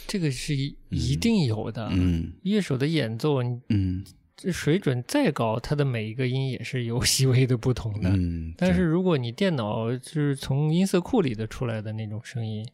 [0.07, 1.89] 这个是一一定有的。
[1.93, 4.05] 嗯乐手的演奏，嗯
[4.37, 8.11] 这水准再高，它的每一个音也是有 细微的不同的。
[8.11, 12.67] 嗯，但是如果你电脑就是从音色库里的出来的那种声音，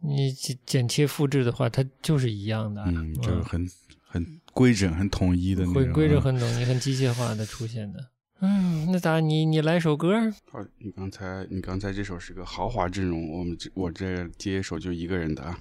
[0.00, 3.68] 你剪剪切复制的话，它就是一样的，嗯，就是很
[4.06, 8.10] 很规整、很统一的那种，会规整很统一、很机械化的出现的。
[8.40, 10.30] 嗯，那咋你你来首歌？
[10.50, 15.58] 好，你刚才你刚才这首是个豪华阵容，我们这我这接一首就一个人的啊。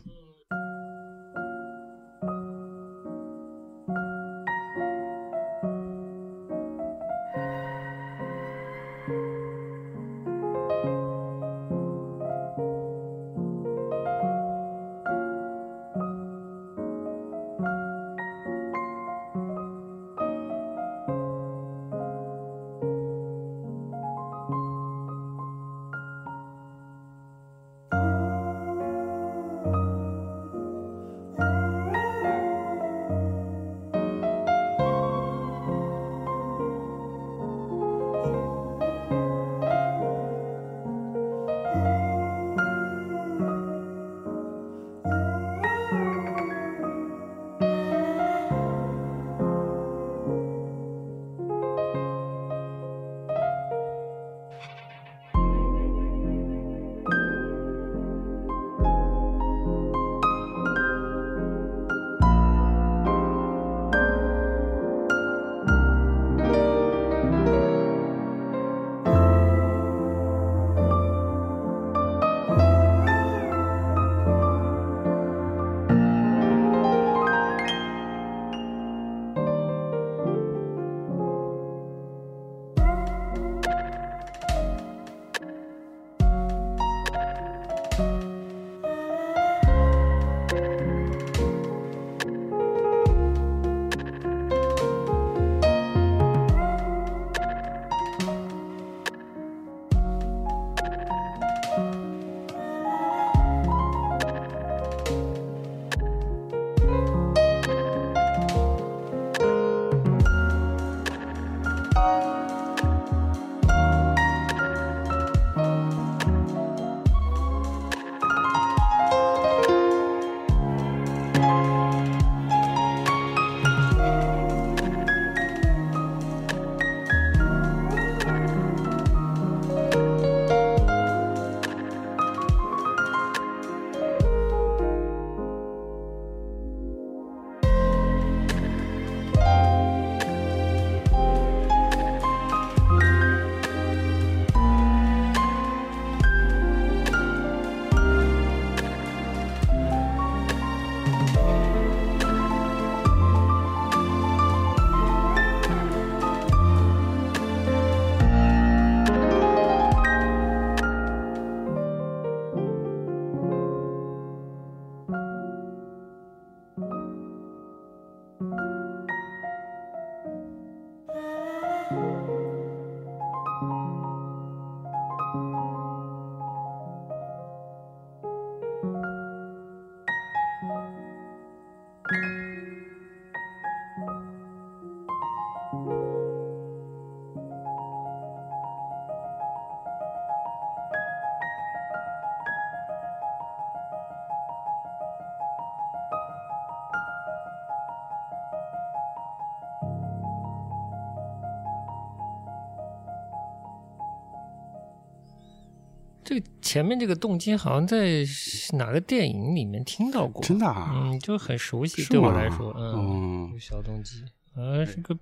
[206.35, 208.25] 这个前面这个动机好像在
[208.73, 213.47] 哪个电影里面听到过，真的啊，嗯，就很熟悉，是对我吗来说，嗯，哦。
[213.49, 214.23] 这个小动机，
[214.55, 215.17] 呃，是个，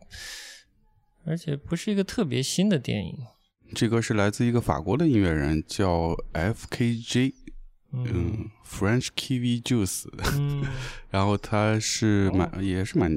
[1.25, 3.15] 而且不是一个特别新的电影，
[3.75, 7.33] 这歌是来自一个法国的音乐人，叫 F.K.J，
[7.91, 8.07] 嗯。
[8.11, 10.05] 嗯，French Kiwi Juice，
[10.39, 10.65] 嗯。
[11.11, 13.11] 然后他是蛮、哦也是蛮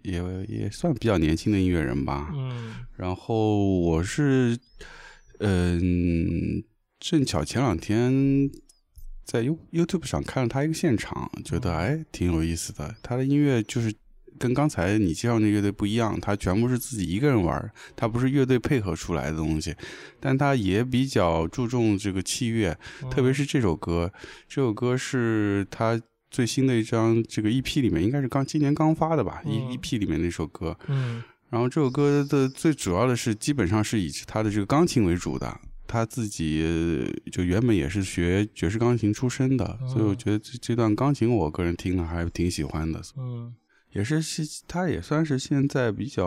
[0.00, 2.30] 也也算比较年轻的音乐人吧。
[2.32, 2.76] 嗯。
[2.96, 4.58] 然后我是
[5.40, 6.62] 嗯、
[7.02, 8.48] 正巧前两天
[9.24, 12.94] 在 You YouTube 上看了他一个现场，觉得哎挺有意思的。
[13.02, 13.92] 他的音乐就是
[14.38, 19.74] 跟刚才你介绍那乐队不一样，他全部是自己一个人玩，他不是乐队配合出来的东西，
[20.20, 22.78] 但他也比较注重这个器乐，
[23.10, 24.12] 特别是这首歌，
[24.48, 26.00] 这首歌是他
[26.30, 30.78] 最新的一张这个 EP 里面，应该是刚今年刚发的吧、嗯 e EP 里面那首歌。
[30.86, 35.60] 嗯然后这首歌的最主要的是，基本上是以他的这个钢琴为主的。
[35.92, 43.02] 他自己呃就原本也是学爵士钢琴出身的，嗯所以我觉得这这段钢琴我个人听了还挺喜欢的。
[43.18, 43.54] 嗯
[43.92, 46.24] 也是现，他也算是现在比较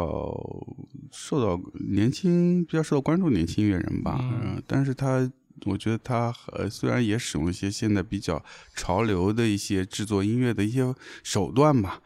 [1.12, 1.60] 受到
[1.90, 4.20] 年轻、比较受到关注年轻音乐人吧。
[4.22, 5.28] 嗯嗯，但是他，
[5.66, 8.40] 我觉得他呃，虽然也使用一些现在比较
[8.76, 10.94] 潮流的一些制作音乐的一些
[11.24, 12.02] 手段吧，啊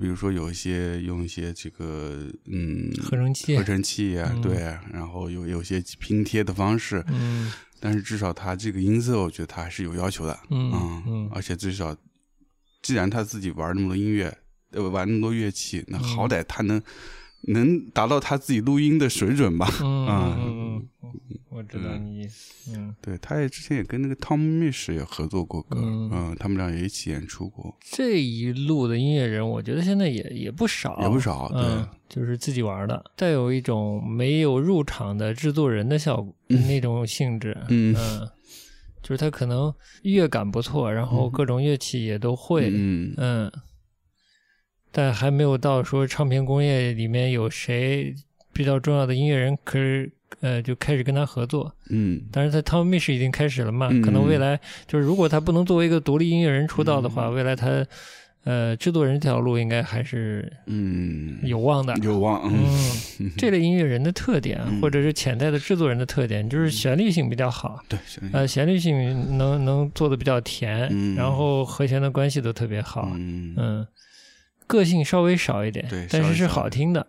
[0.00, 4.56] 比如说有一些用一些这个嗯合成器合成器啊，嗯对，
[4.92, 10.38] 然后有有些拼贴的方式，嗯但是至少他这个音色，我觉得他还是有要求的。
[10.50, 11.96] 嗯嗯嗯而且至少，
[12.80, 14.32] 既然他自己玩那么多音乐，
[14.70, 16.80] 呃，玩那么多乐器，那嗯好歹他能、
[17.48, 19.68] 能达到他自己录音的水准吧？
[19.82, 20.36] 嗯啊。
[20.38, 21.12] 嗯嗯，
[21.50, 22.94] 我知道你意思，嗯。
[23.02, 26.10] 对，他也之前也跟那个 Tom Misch 也合作过歌，嗯。
[26.12, 31.48] 嗯他们俩也一起演出过，这一路的音乐人，我觉得现在也也不少，也不少。
[31.48, 37.94] 对，嗯，就是自己玩的，带有一种没有入场的制作人的效果，那种性质，嗯。
[39.02, 39.74] 就是他可能
[40.04, 43.12] 乐感不错，然后各种乐器也都会，嗯。
[43.16, 43.52] 嗯，
[44.92, 48.14] 但还没有到说唱片工业里面有谁
[48.52, 51.74] 比较重要的音乐人，可是呃就开始跟他合作。
[51.90, 52.20] 嗯。
[52.30, 57.86] 但是他 Tom Misch 已经开始了嘛，嗯可能未来就是如果他不能作为一个独立音乐人出道的话，未来他
[58.44, 61.94] 呃制作人这条路应该还是嗯，有望的。
[62.02, 62.66] 有望，嗯。
[63.20, 64.80] 嗯，这类音乐人的特点，嗯。
[64.80, 71.14] 或者是潜在的制作人的特点，就是旋律性比较好，对，行呃，旋律性能能做的比较甜，嗯。
[71.14, 73.54] 然后和弦的关系都特别好，嗯。
[73.56, 73.86] 嗯，
[74.72, 77.06] 个性稍微少一点，对但是是好听的，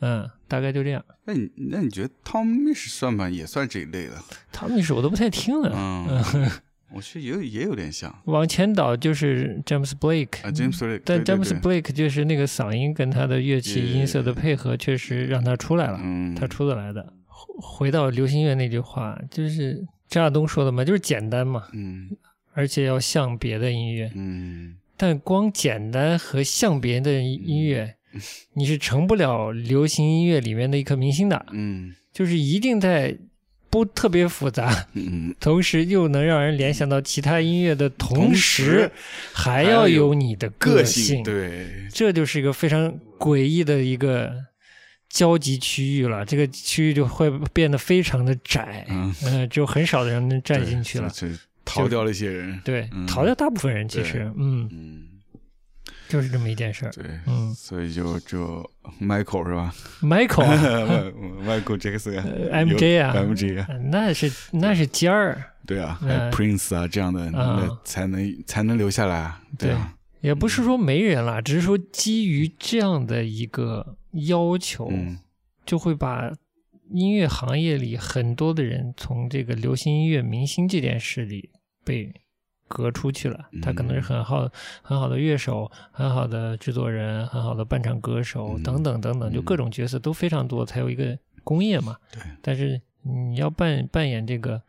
[0.00, 1.02] 嗯，大概就这样。
[1.24, 4.12] 那你那你觉得 Tom Misch 算吧，也算这一类的？
[4.52, 6.50] 他们是我都不太听了，嗯，
[6.94, 8.14] 我觉得也有也有点像。
[8.26, 17.14] 往前倒就是 James Blake，啊，James Blake，但对对 James Blake 就是那个嗓音跟他的乐器音色的配合，确实让他出来了，嗯，他出得来的。
[17.26, 22.10] 回回到流行乐那句话，就是张亚东说的嘛，就是简单嘛，嗯。
[22.58, 24.10] 而且要像别的音乐。
[24.14, 27.96] 嗯但光简单和像别人的音乐，
[28.54, 31.46] 你是成不了流行音乐里面的一颗明星的。
[31.52, 33.14] 嗯就是一定在
[33.68, 38.92] 不特别复杂，嗯，同时又能让人联想到其他音乐的同同时时，
[39.34, 41.22] 还要有你的个性。
[41.22, 44.32] 对，这就是一个非常诡异的一个
[45.10, 46.24] 交集区域了。
[46.24, 51.12] 这个区域就会变得非常的窄，嗯，呃，只有很少的人能站进去了。
[51.66, 55.02] 逃掉了一些人，对，嗯逃掉大部分人其实，嗯，嗯，
[56.08, 56.92] 就是这么一件事儿。
[56.92, 58.64] 对，嗯所以就就
[59.00, 61.12] Michael 是吧，Michael 啊？
[61.46, 73.96] Michael Jackson 呃 MJ 啊 MJ 啊，那是那是尖儿，对啊，还有嗯 Prince 啊这样的，啊那才能才能留下来啊，对啊，也不是说没人了，只是说基于这样的一个
[74.28, 75.18] 要求，嗯
[75.66, 76.30] 就会把
[76.92, 81.50] 音乐行业里很多的人从这个流行音乐明星这件事里
[81.86, 82.12] 被
[82.68, 83.48] 隔出去了。
[83.62, 84.46] 他可能是很好、
[84.82, 88.62] 很好的乐手、很好的制作人、很好的伴唱歌手、嗯。
[88.62, 91.96] 等等等等，就嗯各种角色都非常多，才有一个工业嘛。
[92.12, 94.60] 对，但是你要扮扮演这个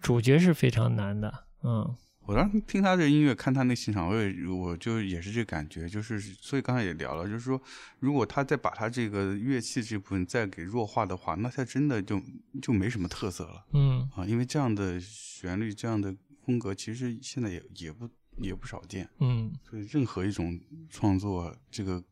[0.00, 1.94] 主角是非常难的，嗯。
[2.26, 7.60] 我当时听他这音乐，看他那现场，我也我就也是这感觉，就是所以刚才也聊了，就是说，
[7.98, 12.22] 如果他再把他这个乐器这部分再给弱化的话，那他真的就
[12.62, 13.64] 就没什么特色了。
[13.72, 14.08] 嗯。
[14.14, 16.14] 啊，因为这样的旋律、这样的
[16.50, 22.02] 风格，其实现在也也不也不少见，嗯所以任何一种创作，这个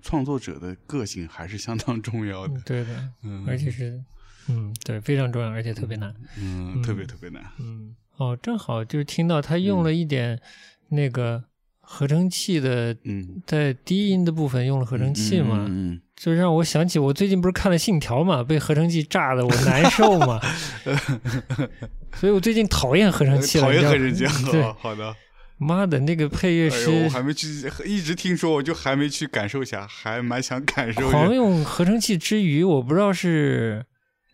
[0.00, 4.02] 创作者的个性还是相当重要的嗯，，对的，嗯，而且是
[4.48, 6.14] 嗯对非常重要，而且特别难。
[6.38, 10.40] 嗯，特别特别难，嗯，哦，正好就是听到他用了一点
[10.88, 11.44] 那个
[11.80, 20.40] 合成器的，嗯，在低音的部分用了合成器嘛，嗯就让我想起我最近不是看了《信条》嘛，被合成器炸的我难受嘛。
[22.14, 23.64] 所以我最近讨厌合成器了。
[23.64, 24.24] 讨厌合你成器。
[24.24, 25.16] 知道吗对好，的。
[25.58, 27.46] 妈的，那个配乐哎，我还没去，
[27.86, 31.34] 一直听说，我就还没去感受一下，还蛮想感受一狂下。
[31.34, 33.86] 用合成器之余，我不知道是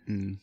[0.07, 0.37] 嗯，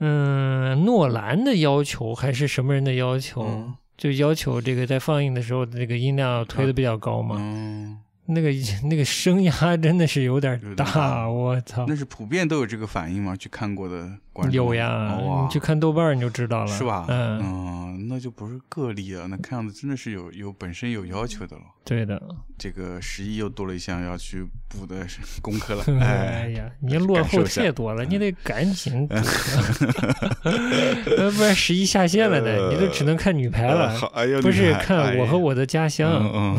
[0.00, 7.36] 嗯诺兰的要求还是什么人的要求，嗯就要求这个在放映的时候这个音量要推的比较高嘛。
[7.38, 7.96] 嗯，
[8.28, 8.50] 那个
[8.88, 11.84] 那个声压真的是有点大，我操！
[11.88, 13.34] 那是普遍都有这个反应吗？
[13.36, 17.06] 去看过的观众有呀，哇你去看豆瓣你就知道了，是吧？
[17.08, 21.62] 嗯，嗯，那就不是个例了，那看样子真的是有有本身有要求的了。
[21.84, 22.20] 对的。
[22.58, 25.06] 这个十一又多了一项要去补的
[25.40, 25.84] 功课了。
[26.00, 29.14] 哎哎，呀，你落后太多了，你得赶紧补，
[31.16, 36.58] 呃不然十一下线了呢，你都只能看女排呃了好，，哎呦，不是看我和我的家乡，嗯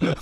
[0.00, 0.14] 嗯，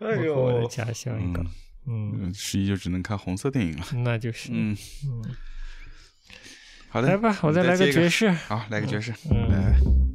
[0.00, 1.40] 哎我和我的，家乡一个，
[1.86, 3.84] 嗯，嗯，十一就只能看红色电影了。
[4.04, 4.76] 那就是，嗯，
[5.06, 5.22] 嗯，
[6.92, 9.48] 好的，来吧，我再来个爵士，好，来个爵士，嗯。
[9.48, 10.11] 来。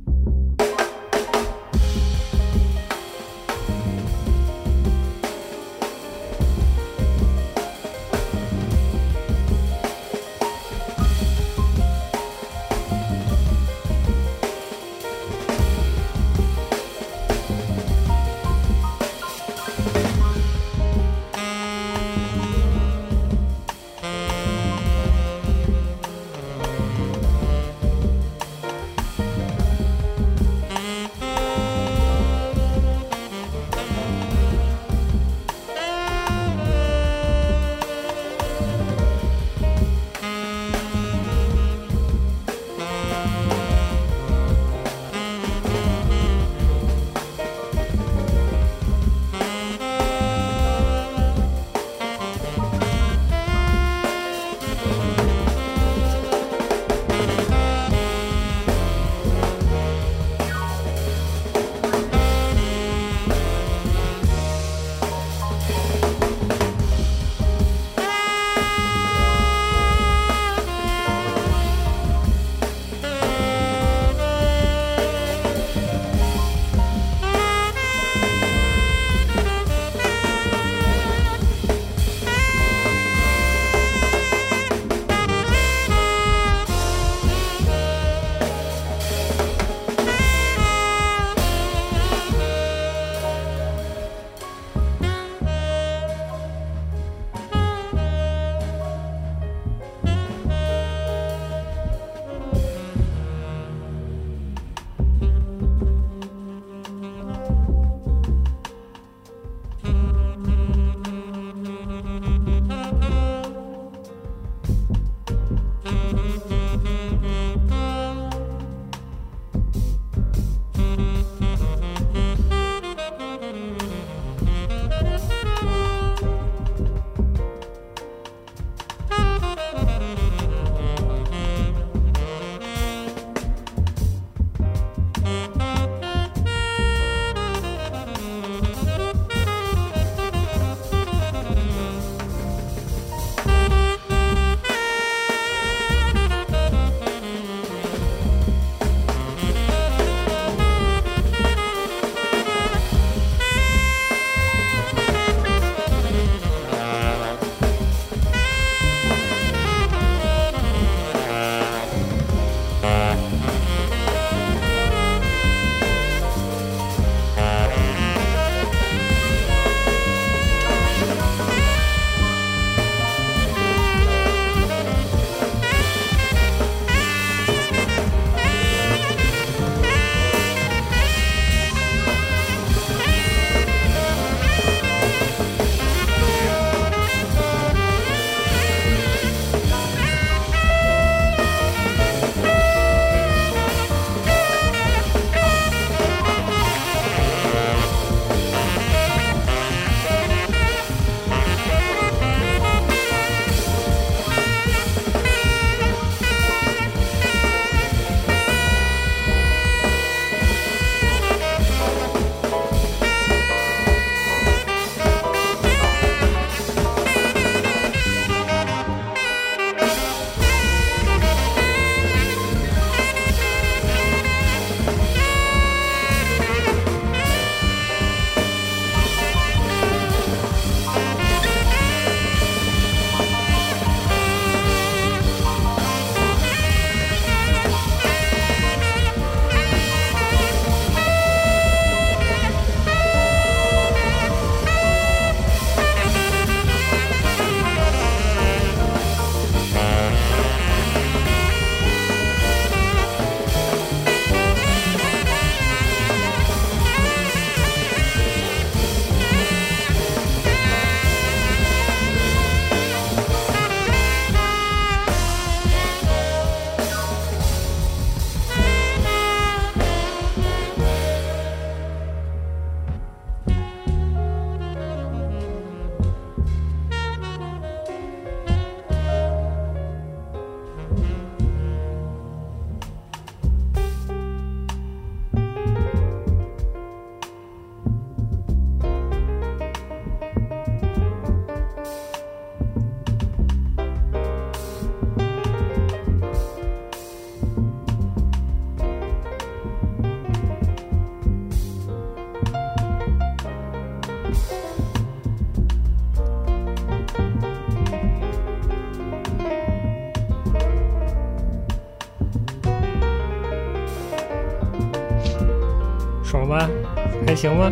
[317.38, 317.72] 行吗？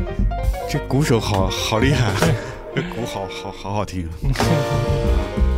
[0.69, 2.13] 这鼓手好好厉害，
[2.75, 4.07] 这 鼓好好好好听。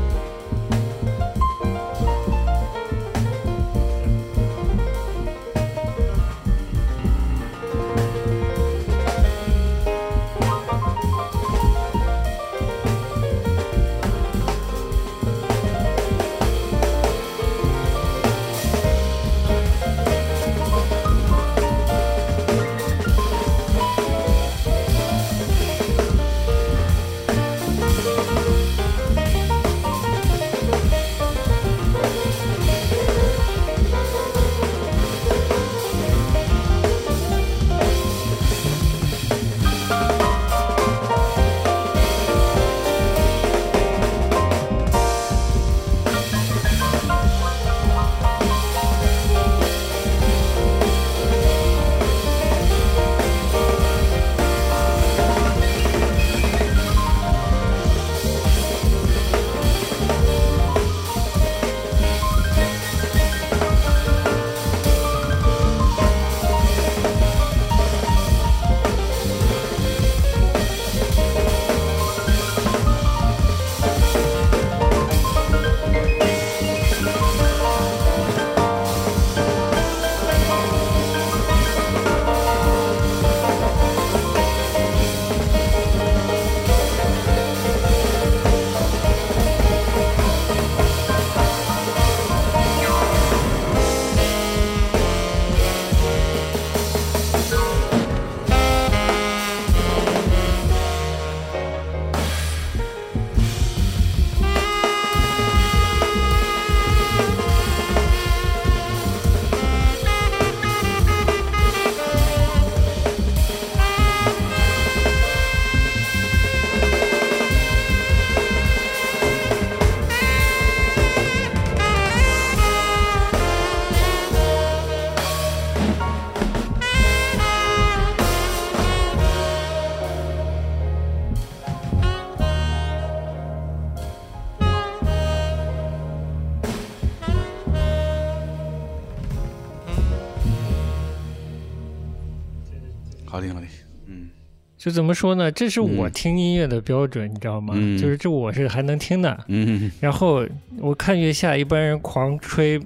[144.88, 145.52] 就怎么说呢？
[145.52, 147.74] 这是我嗯听音乐的标准，你知道吗？
[147.76, 149.38] 嗯就是这我是还能听的。
[149.50, 150.48] 嗯然后
[150.80, 152.80] 我看月下一般人狂吹，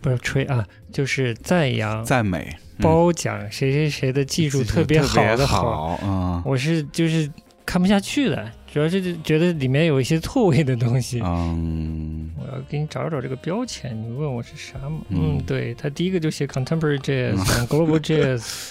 [0.00, 7.30] 不是吹啊，就是赞扬、赞美，嗯褒奖谁谁谁的技术特别好的好，嗯我是就是
[7.66, 11.20] 看不下去的，主要是觉得里面有一些错位的东西。
[11.22, 15.00] 嗯我要给你找找这个标签，你问我是啥吗？
[15.10, 17.36] 嗯嗯，对他第一个就写 contemporary jazz、
[17.68, 18.70] global jazz、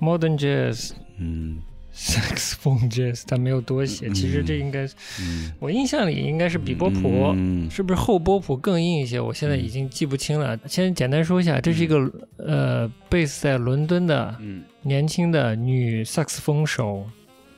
[0.00, 1.58] modern jazz、嗯
[1.94, 4.08] saxophone jazz，他没有多写。
[4.10, 4.84] 其实这应该，
[5.20, 7.32] 嗯，我印象里应该是比波普。
[7.34, 9.18] 嗯是不是后波普更硬一些？
[9.18, 10.56] 我现在已经记不清了。
[10.66, 11.98] 先简单说一下，这是一个
[12.36, 17.04] 呃，贝斯在伦敦的嗯，年轻的女萨克斯风手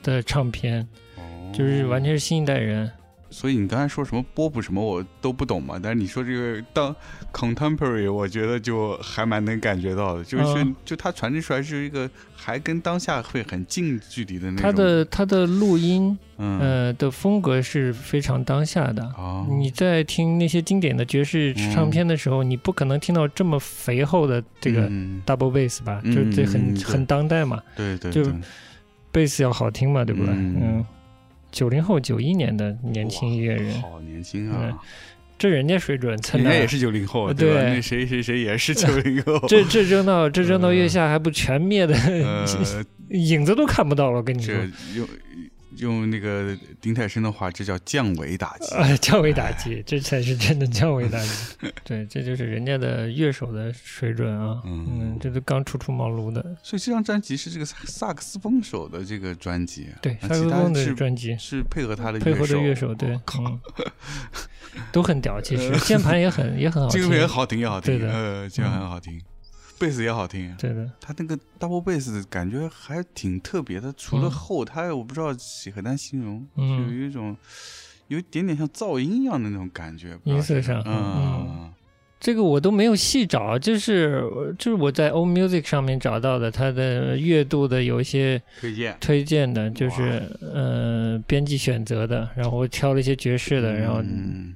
[0.01, 0.87] 的唱片，
[1.17, 1.21] 哦
[1.53, 2.89] 就是完全是新一代人。
[3.31, 6.95] 所以你刚才说什么波普什么我都不懂嘛，但是你说这个当
[7.33, 14.61] contemporary，我觉得就还蛮能感觉到的，就是、嗯就它传递出来是一个还跟当下会很近距离的那种。
[14.61, 19.03] 它的它的录音嗯呃的风格是非常当下的。
[19.17, 26.01] 哦你在听那些经典的爵士唱片的时候，你不可能听到这么肥厚的这个嗯 double bass 吧？
[26.03, 28.33] 嗯就这很嗯很当代嘛，对对对对
[29.11, 30.33] 贝斯要好听嘛，对不对？
[30.33, 30.85] 嗯嗯，
[31.51, 34.79] 九零后九一年的年轻音乐人，好年轻嗯啊！
[35.37, 37.61] 这人家水准人家也是九零后，呃对吧？
[37.61, 42.45] 对那谁谁谁也是九零后， 这这扔到这扔到月下还不全灭的，呃，
[43.09, 44.17] 影子都看不到了。
[44.17, 44.53] 我跟你说，
[44.95, 45.07] 用
[45.81, 48.73] 用那个丁太升的话，这叫降维打击。
[48.75, 51.29] 啊， 降维打击，这才是真的降维打击。
[51.83, 54.61] 对，这就是人家的乐手的水准啊。
[54.63, 56.41] 嗯嗯，这都刚初出茅庐的。
[56.61, 63.19] 所以这张专辑是这个萨萨克斯风手的这个专辑，对，萨克斯风的专辑，是配合他的配合的乐手，对，
[64.91, 65.41] 都很屌。
[65.41, 69.19] 其实 键盘也很也很好听这个，也好听也好听，对的呃，这样很好听，
[69.81, 70.55] 贝斯也好听。
[70.57, 70.89] 对的。
[71.01, 74.31] 他那个 double bass 感觉还挺特别的，除了嗯。
[74.31, 75.35] 厚，它我不知道
[75.73, 76.87] 很难形容，嗯。
[76.87, 77.35] 就有一种
[78.07, 81.73] 有一点点像噪音一样的那种感觉，音色上嗯。
[82.19, 84.23] 这个我都没有细找，就是
[84.59, 94.53] 就是我在 O Music 上面找到的，它的月度的有一些推荐，推荐的，就是呃编辑选择的，然后我挑了一些爵士的，然后嗯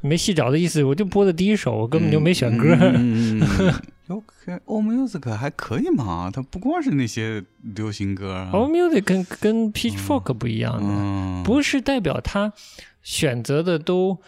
[0.00, 2.74] 没细找的意思，我就播的第一首，我根本就没选歌。
[4.08, 7.44] OK o music 还可以嘛，它不光是那些
[7.74, 8.50] 流行歌啊。
[8.54, 12.52] All Music 跟跟 Pitchfork 不一样的，嗯，不是代表他
[13.02, 14.18] 选择的都，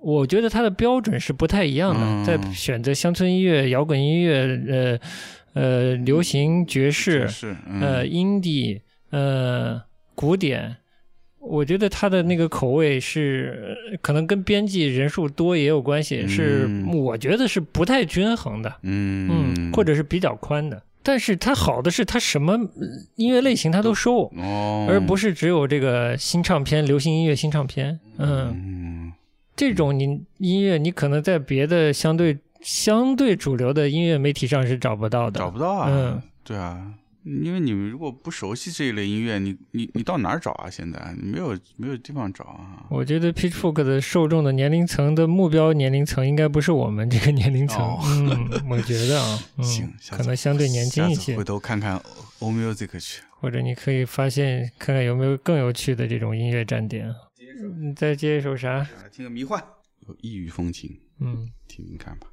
[0.00, 4.98] 我觉得他的标准是不太一样的，嗯在选择乡村音乐、摇滚音乐、
[5.52, 7.48] 呃呃流行爵士、是
[7.80, 9.82] 呃嗯 indie、呃
[10.14, 10.76] 古典。
[11.48, 18.72] 我觉得他的那个口味是呃可能跟编辑人数多也有关系，是嗯我觉得是不太均衡的。
[18.82, 20.82] 嗯嗯，或者是比较宽的。
[21.02, 28.00] 但是它好的是它什么呃音乐类型它都收，哦，而不是只有这个新唱片、流行音乐新唱片。
[28.18, 29.12] 嗯，嗯
[29.54, 35.38] 这种你音乐你可能在别的相对相对主流的音乐媒体上是找不到的。
[35.38, 35.88] 找不到啊。
[35.88, 36.80] 嗯对啊，
[37.26, 40.70] 因为你们如果不熟悉这一类音乐，你你你到哪儿找啊？
[40.70, 42.86] 现在你没有没有地方找啊。
[42.88, 47.78] 我觉得 Pitchfork 的受众的年龄层的目标年龄层应该不是我们这个年龄层。
[47.84, 52.00] 哦嗯， 我觉得啊，嗯行，，可能相对年轻一些回，头看看
[52.38, 53.22] O Music 去。
[53.40, 57.12] 或者你可以发现看看有没有更有趣的这种音乐站点。
[57.80, 58.78] 你再接一首啥？
[58.78, 59.60] 来听个迷幻，
[60.06, 61.50] 有异域风情，嗯。
[61.66, 62.28] 听听看吧。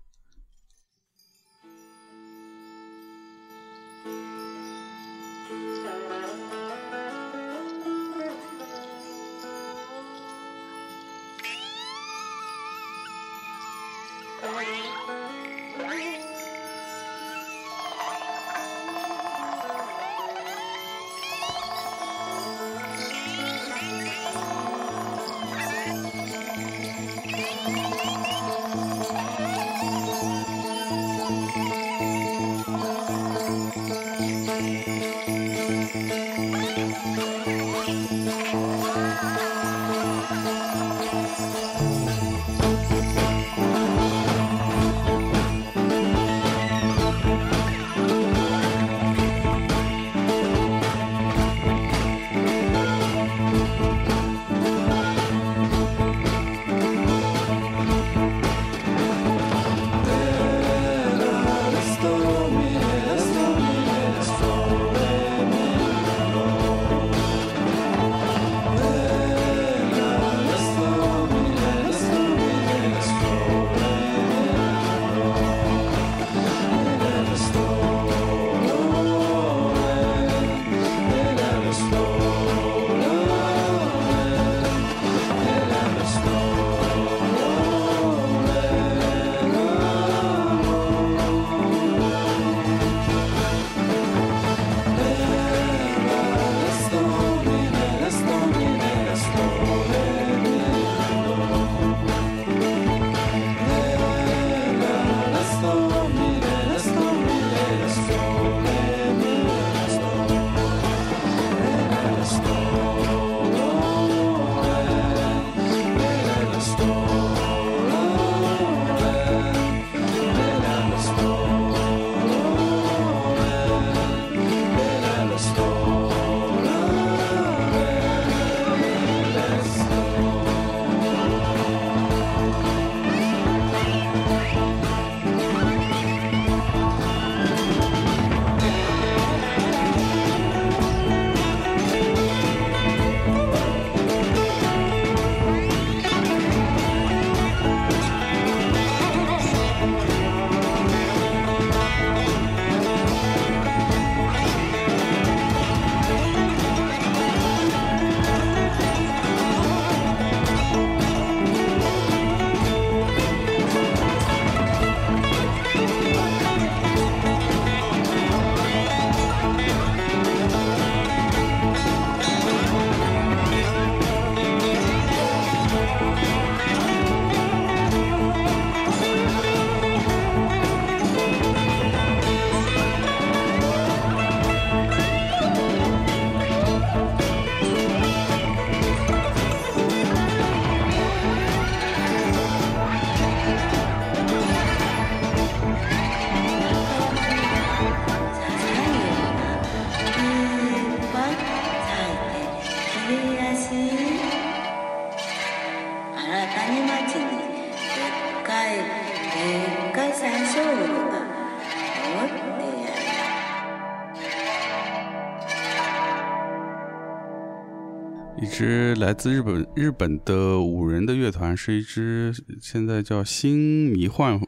[219.04, 224.40] 来自日本日本的五人的乐团，是一支现在叫新迷幻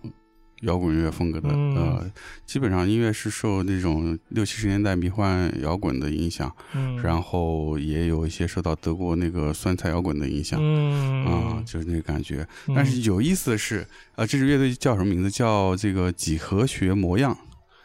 [0.61, 2.11] 摇滚乐风格的，嗯呃，
[2.45, 10.57] 基本上音乐是受那种六七十年代迷幻摇滚的影响，嗯，然后也有一些受到德国那个酸菜摇滚的影响。
[10.63, 12.47] 嗯啊、就是那个感觉。
[12.69, 13.85] 嗯但是有意思的是，
[14.15, 15.29] 呃，这支乐队叫什么名字？
[15.29, 17.37] 叫这个几何学模样。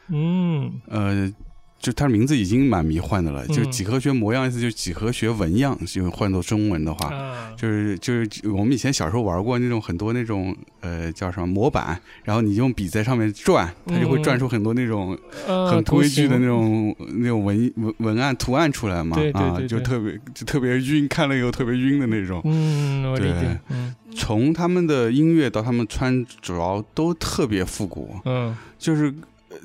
[0.07, 1.33] 嗯呃，
[1.81, 3.45] 就它的名字已经蛮迷幻的了。
[3.49, 7.09] 就嗯几何学模样意思就是几何学纹样，就换作中文的话。
[7.13, 15.19] 啊，就是就是我们以前小时候玩过那种很多那种呃叫什么模板，然后你用笔在上面转，它就会嗯转出很多那种
[15.49, 16.47] 啊很规矩的那。
[16.47, 22.41] 种那种文文文案图案出来嘛，啊，就特别就特别晕，看了以后特别晕的那种。
[22.45, 23.61] 嗯，我理对解。
[23.71, 29.13] 嗯从他们的音乐到他们穿着都特别复古，嗯就是呃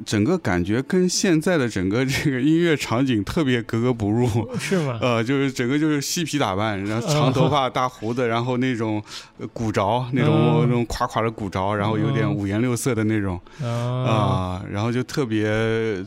[0.05, 4.27] 整个感觉跟现在的整个这个音乐场景特别格格不入。
[4.59, 4.97] 是吗？
[5.01, 9.01] 呃，就是整个就是嬉皮打扮，然后长头发、大胡子，然后那种
[9.37, 15.45] 呃鼓着，那种、嗯那种垮垮的鼓着，然后有点嗯五颜六色的那种啊啊、然后就特别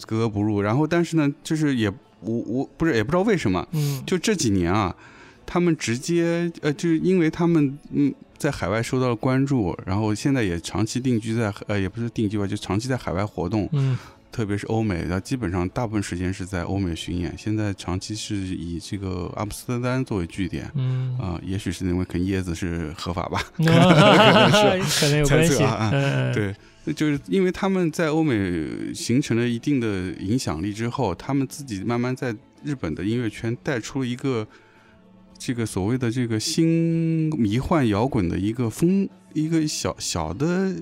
[0.06, 0.60] 格格不入。
[0.60, 1.88] 然后但是呢，就是也
[2.20, 4.94] 我我不是也不知道为什么，嗯就这几年啊，
[5.46, 13.98] 他们直接呃，就是因为他们嗯在海外受到了关注，然后现在也长期定居在呃也不是定居吧，就长期在海外活动，嗯
[14.30, 17.34] 特别是欧美，然后基本上大部分时间是在欧美巡演。
[17.36, 20.70] 现在长期是以这个阿姆斯特丹作为据点。
[20.74, 25.64] 嗯，啊、也许是因为啃椰子是合法吧， 可能 有关系。
[25.64, 25.90] 啊
[26.34, 26.54] 对，
[26.92, 32.32] 就是因为他们在欧美形成了一定的影响力之后，他们自己慢慢在
[32.62, 34.46] 日本的音乐圈带出了一个
[35.38, 40.74] 这个所谓的这个新迷幻摇滚的一个风，一个小小的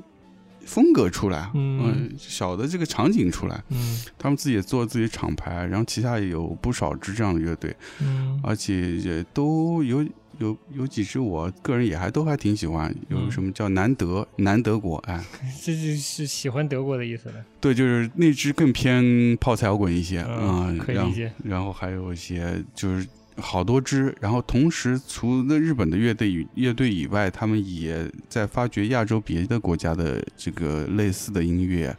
[0.64, 2.10] 风格出来，嗯。
[2.18, 3.62] 小的这个场景出来。
[3.68, 4.00] 嗯。
[4.18, 8.40] 他们自己也做自己厂牌，然后旗下也有不少支这样的乐队，嗯。
[8.42, 10.02] 而且也都有
[10.38, 13.30] 有有几支我个人也还都还挺喜欢，有嗯。
[13.30, 15.22] 什么叫南德南德国，哎，
[15.62, 17.34] 这就是喜欢德国的意思了。
[17.60, 20.96] 对，就是那支更偏泡菜摇滚一些啊、嗯可以
[21.44, 23.06] 然后还有一些就是
[23.38, 31.94] 好多支，然后同时除了日本的乐队与乐队以外，他们也在发掘亚洲别的国家的这个类似的音乐，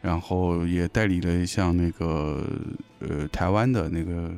[0.00, 2.46] 然后也代理了像那个
[3.00, 4.32] 呃台湾的那个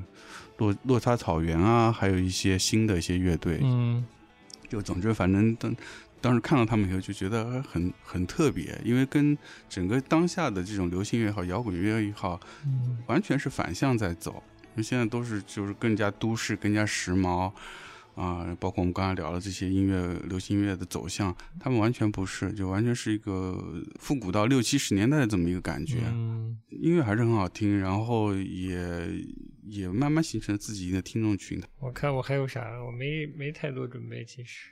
[0.59, 4.05] 落落差草原啊，还有一些新的一些乐队，嗯。
[4.69, 5.75] 就总之，反正当
[6.21, 9.37] 当时看到他们以后，就觉得很很特别，因为跟
[9.69, 12.99] 整个当下的这种流行乐也好、摇滚乐也好，嗯。
[13.07, 14.41] 完全是反向在走。
[14.83, 17.53] 现在都是就是更加都市、更加时髦
[18.17, 25.99] 啊、包括我们刚才聊的这些音乐、流行音乐的走向，他们完全不是，就完全是一个复古到六七十年代的这么一个感觉。
[26.07, 29.09] 嗯音乐还是很好听，然后也
[29.65, 31.63] 也慢慢形成自己的听众群。
[31.79, 32.61] 我看我还有啥？
[32.85, 34.71] 我没没太多准备，其实。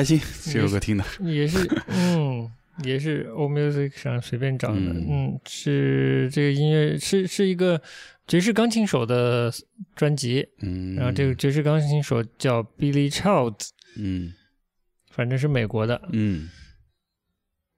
[0.00, 2.50] 开心，这首 歌听的，也是，嗯，
[2.82, 5.06] 也是 O Music 上随便找的，嗯。
[5.08, 7.80] 嗯，是这个音乐是是一个
[8.26, 9.52] 爵士钢琴手的
[9.94, 14.32] 专辑，嗯，然后这个爵士钢琴手叫 Billy Childs，嗯。
[15.10, 16.48] 反正是美国的，嗯。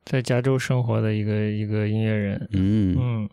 [0.05, 3.31] 在加州生活的一个一个音乐人，嗯，嗯，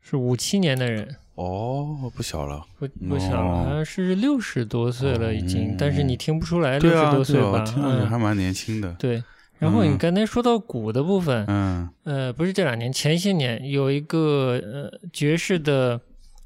[0.00, 3.64] 是五七年的人，哦，不小了，不不小了，哦。
[3.64, 5.76] 好像是六十多岁了已经，哦。
[5.78, 7.64] 但是你听不出来六十多岁吧？
[7.64, 8.06] 听上去嗯。
[8.08, 9.22] 还蛮年轻的，对。
[9.58, 9.98] 然后你嗯。
[9.98, 11.88] 刚才说到鼓的部分，嗯。
[12.04, 16.00] 呃，不是这两年，前些年有一个呃爵士的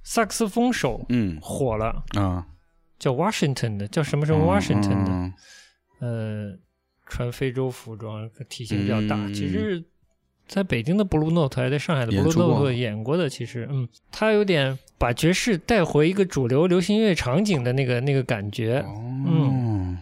[0.04, 1.36] 萨克斯风手嗯。
[1.40, 2.46] 火了，啊，
[2.98, 5.32] 叫 Washington 的，叫什么什么嗯 Washington 的，嗯
[5.98, 6.58] 呃，
[7.06, 9.16] 穿非洲服装，体型比较大。
[9.16, 9.34] 嗯。
[9.34, 9.82] 其实，
[10.46, 18.84] 在北京的 Blue Note 还在上海的演 Blue Note 演过的，其实，嗯，他有点把爵士带回一个主流流行音乐场景的那个那个感觉。
[19.26, 19.98] 嗯，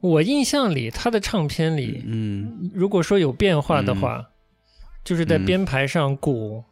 [0.00, 4.30] 我印象里，他的唱片里，嗯如果说有变化的话，
[5.02, 5.46] 就是在嗯。
[5.46, 6.62] 编排上鼓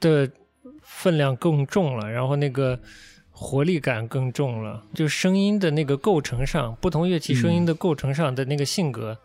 [0.00, 0.30] 的
[0.82, 2.78] 分量更重了，然后那个
[3.30, 9.18] 活力感更重了，就声音的那个构成上，不同乐器声音的构成上的那个性格，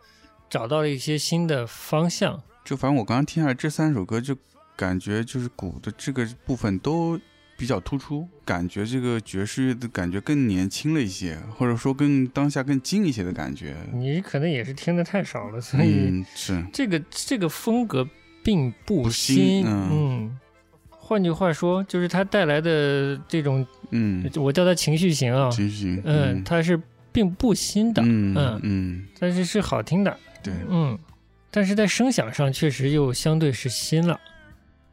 [0.50, 2.42] 找到了一些新的方向。
[2.64, 4.36] 就反正我刚刚听下来这三首歌，就
[4.76, 7.18] 感觉就是鼓的这个部分都
[7.56, 13.76] 比较突出，感觉这个爵士乐的感觉更年轻了一些，或者说更当下更近一些的感觉。
[13.92, 18.06] 你可能也是听的太少了，所以嗯，是，这个这个风格
[18.42, 19.66] 并不不新新。
[19.66, 19.88] 嗯。
[19.92, 20.38] 嗯，
[20.88, 26.80] 换句话说，就是它带来的这种，嗯，我叫它情绪型啊，情绪型，嗯，它是
[27.12, 28.60] 并不新的，嗯嗯。
[28.62, 30.98] 嗯，但是是好听的，对，嗯，
[31.50, 34.18] 但是在声响上确实又相对是新了。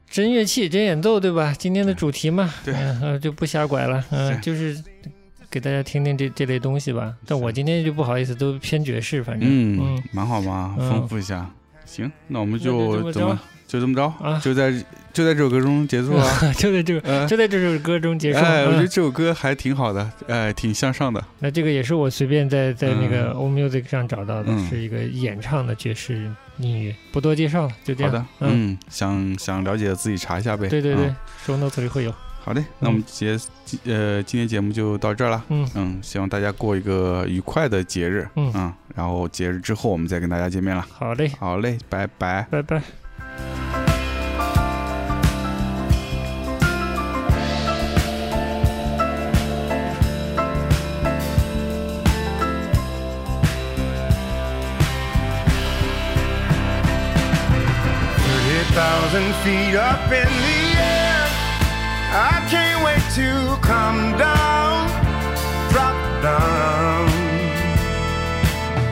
[0.10, 1.54] 真乐器、真演奏，对吧？
[1.58, 4.82] 今天的主题嘛，对就不瞎拐了，嗯、是就是
[5.50, 7.14] 给大家听听这这类东西吧。
[7.26, 11.50] 但我今天就不好意思，都偏爵士，反正，嗯嗯，蛮好嘛，嗯丰富一下。
[11.86, 13.38] 行，那我们那就怎么
[13.68, 14.72] 就这么着啊就在
[15.12, 16.26] 就在这首歌中结束啊。
[16.58, 18.40] 就在这个呃就在这首歌中结束。
[18.40, 21.24] 哎，我觉得嗯这首歌还挺好的，哎，挺向上的。
[21.40, 28.12] 那这个也是我随便在在那个嗯 O Music 上找到的，嗯是一个演唱的爵士音乐，不多介绍了，就这样。
[28.12, 30.68] 好的，嗯，嗯，想想了解自己查一下呗。
[30.70, 31.16] 对对对嗯
[31.46, 32.14] ，，show notes 里会有。
[32.40, 33.38] 好的，那我们节
[33.84, 35.44] 呃今天节目就到这儿了。
[35.50, 38.26] 嗯嗯，希望大家过一个愉快的节日。
[38.36, 40.84] 嗯然后节日之后我们再跟大家见面了。
[40.90, 42.48] 好嘞，好嘞，拜拜。
[42.50, 43.07] 拜拜。
[58.78, 61.26] 30,000 feet up in the air.
[62.14, 64.88] I can't wait to come down,
[65.72, 67.08] drop down.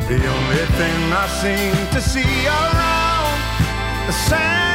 [0.07, 2.94] The only thing I seem to see around
[4.05, 4.74] the sun.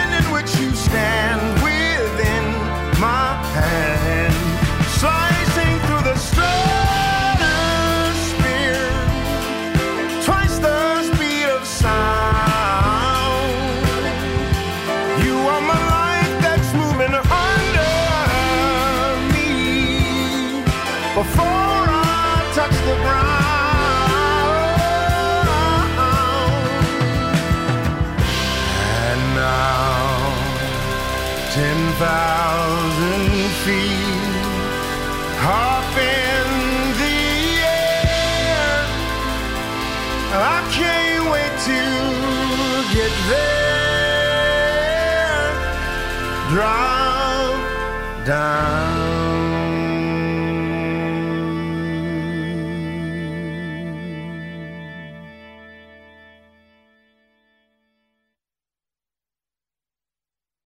[48.31, 48.90] Down.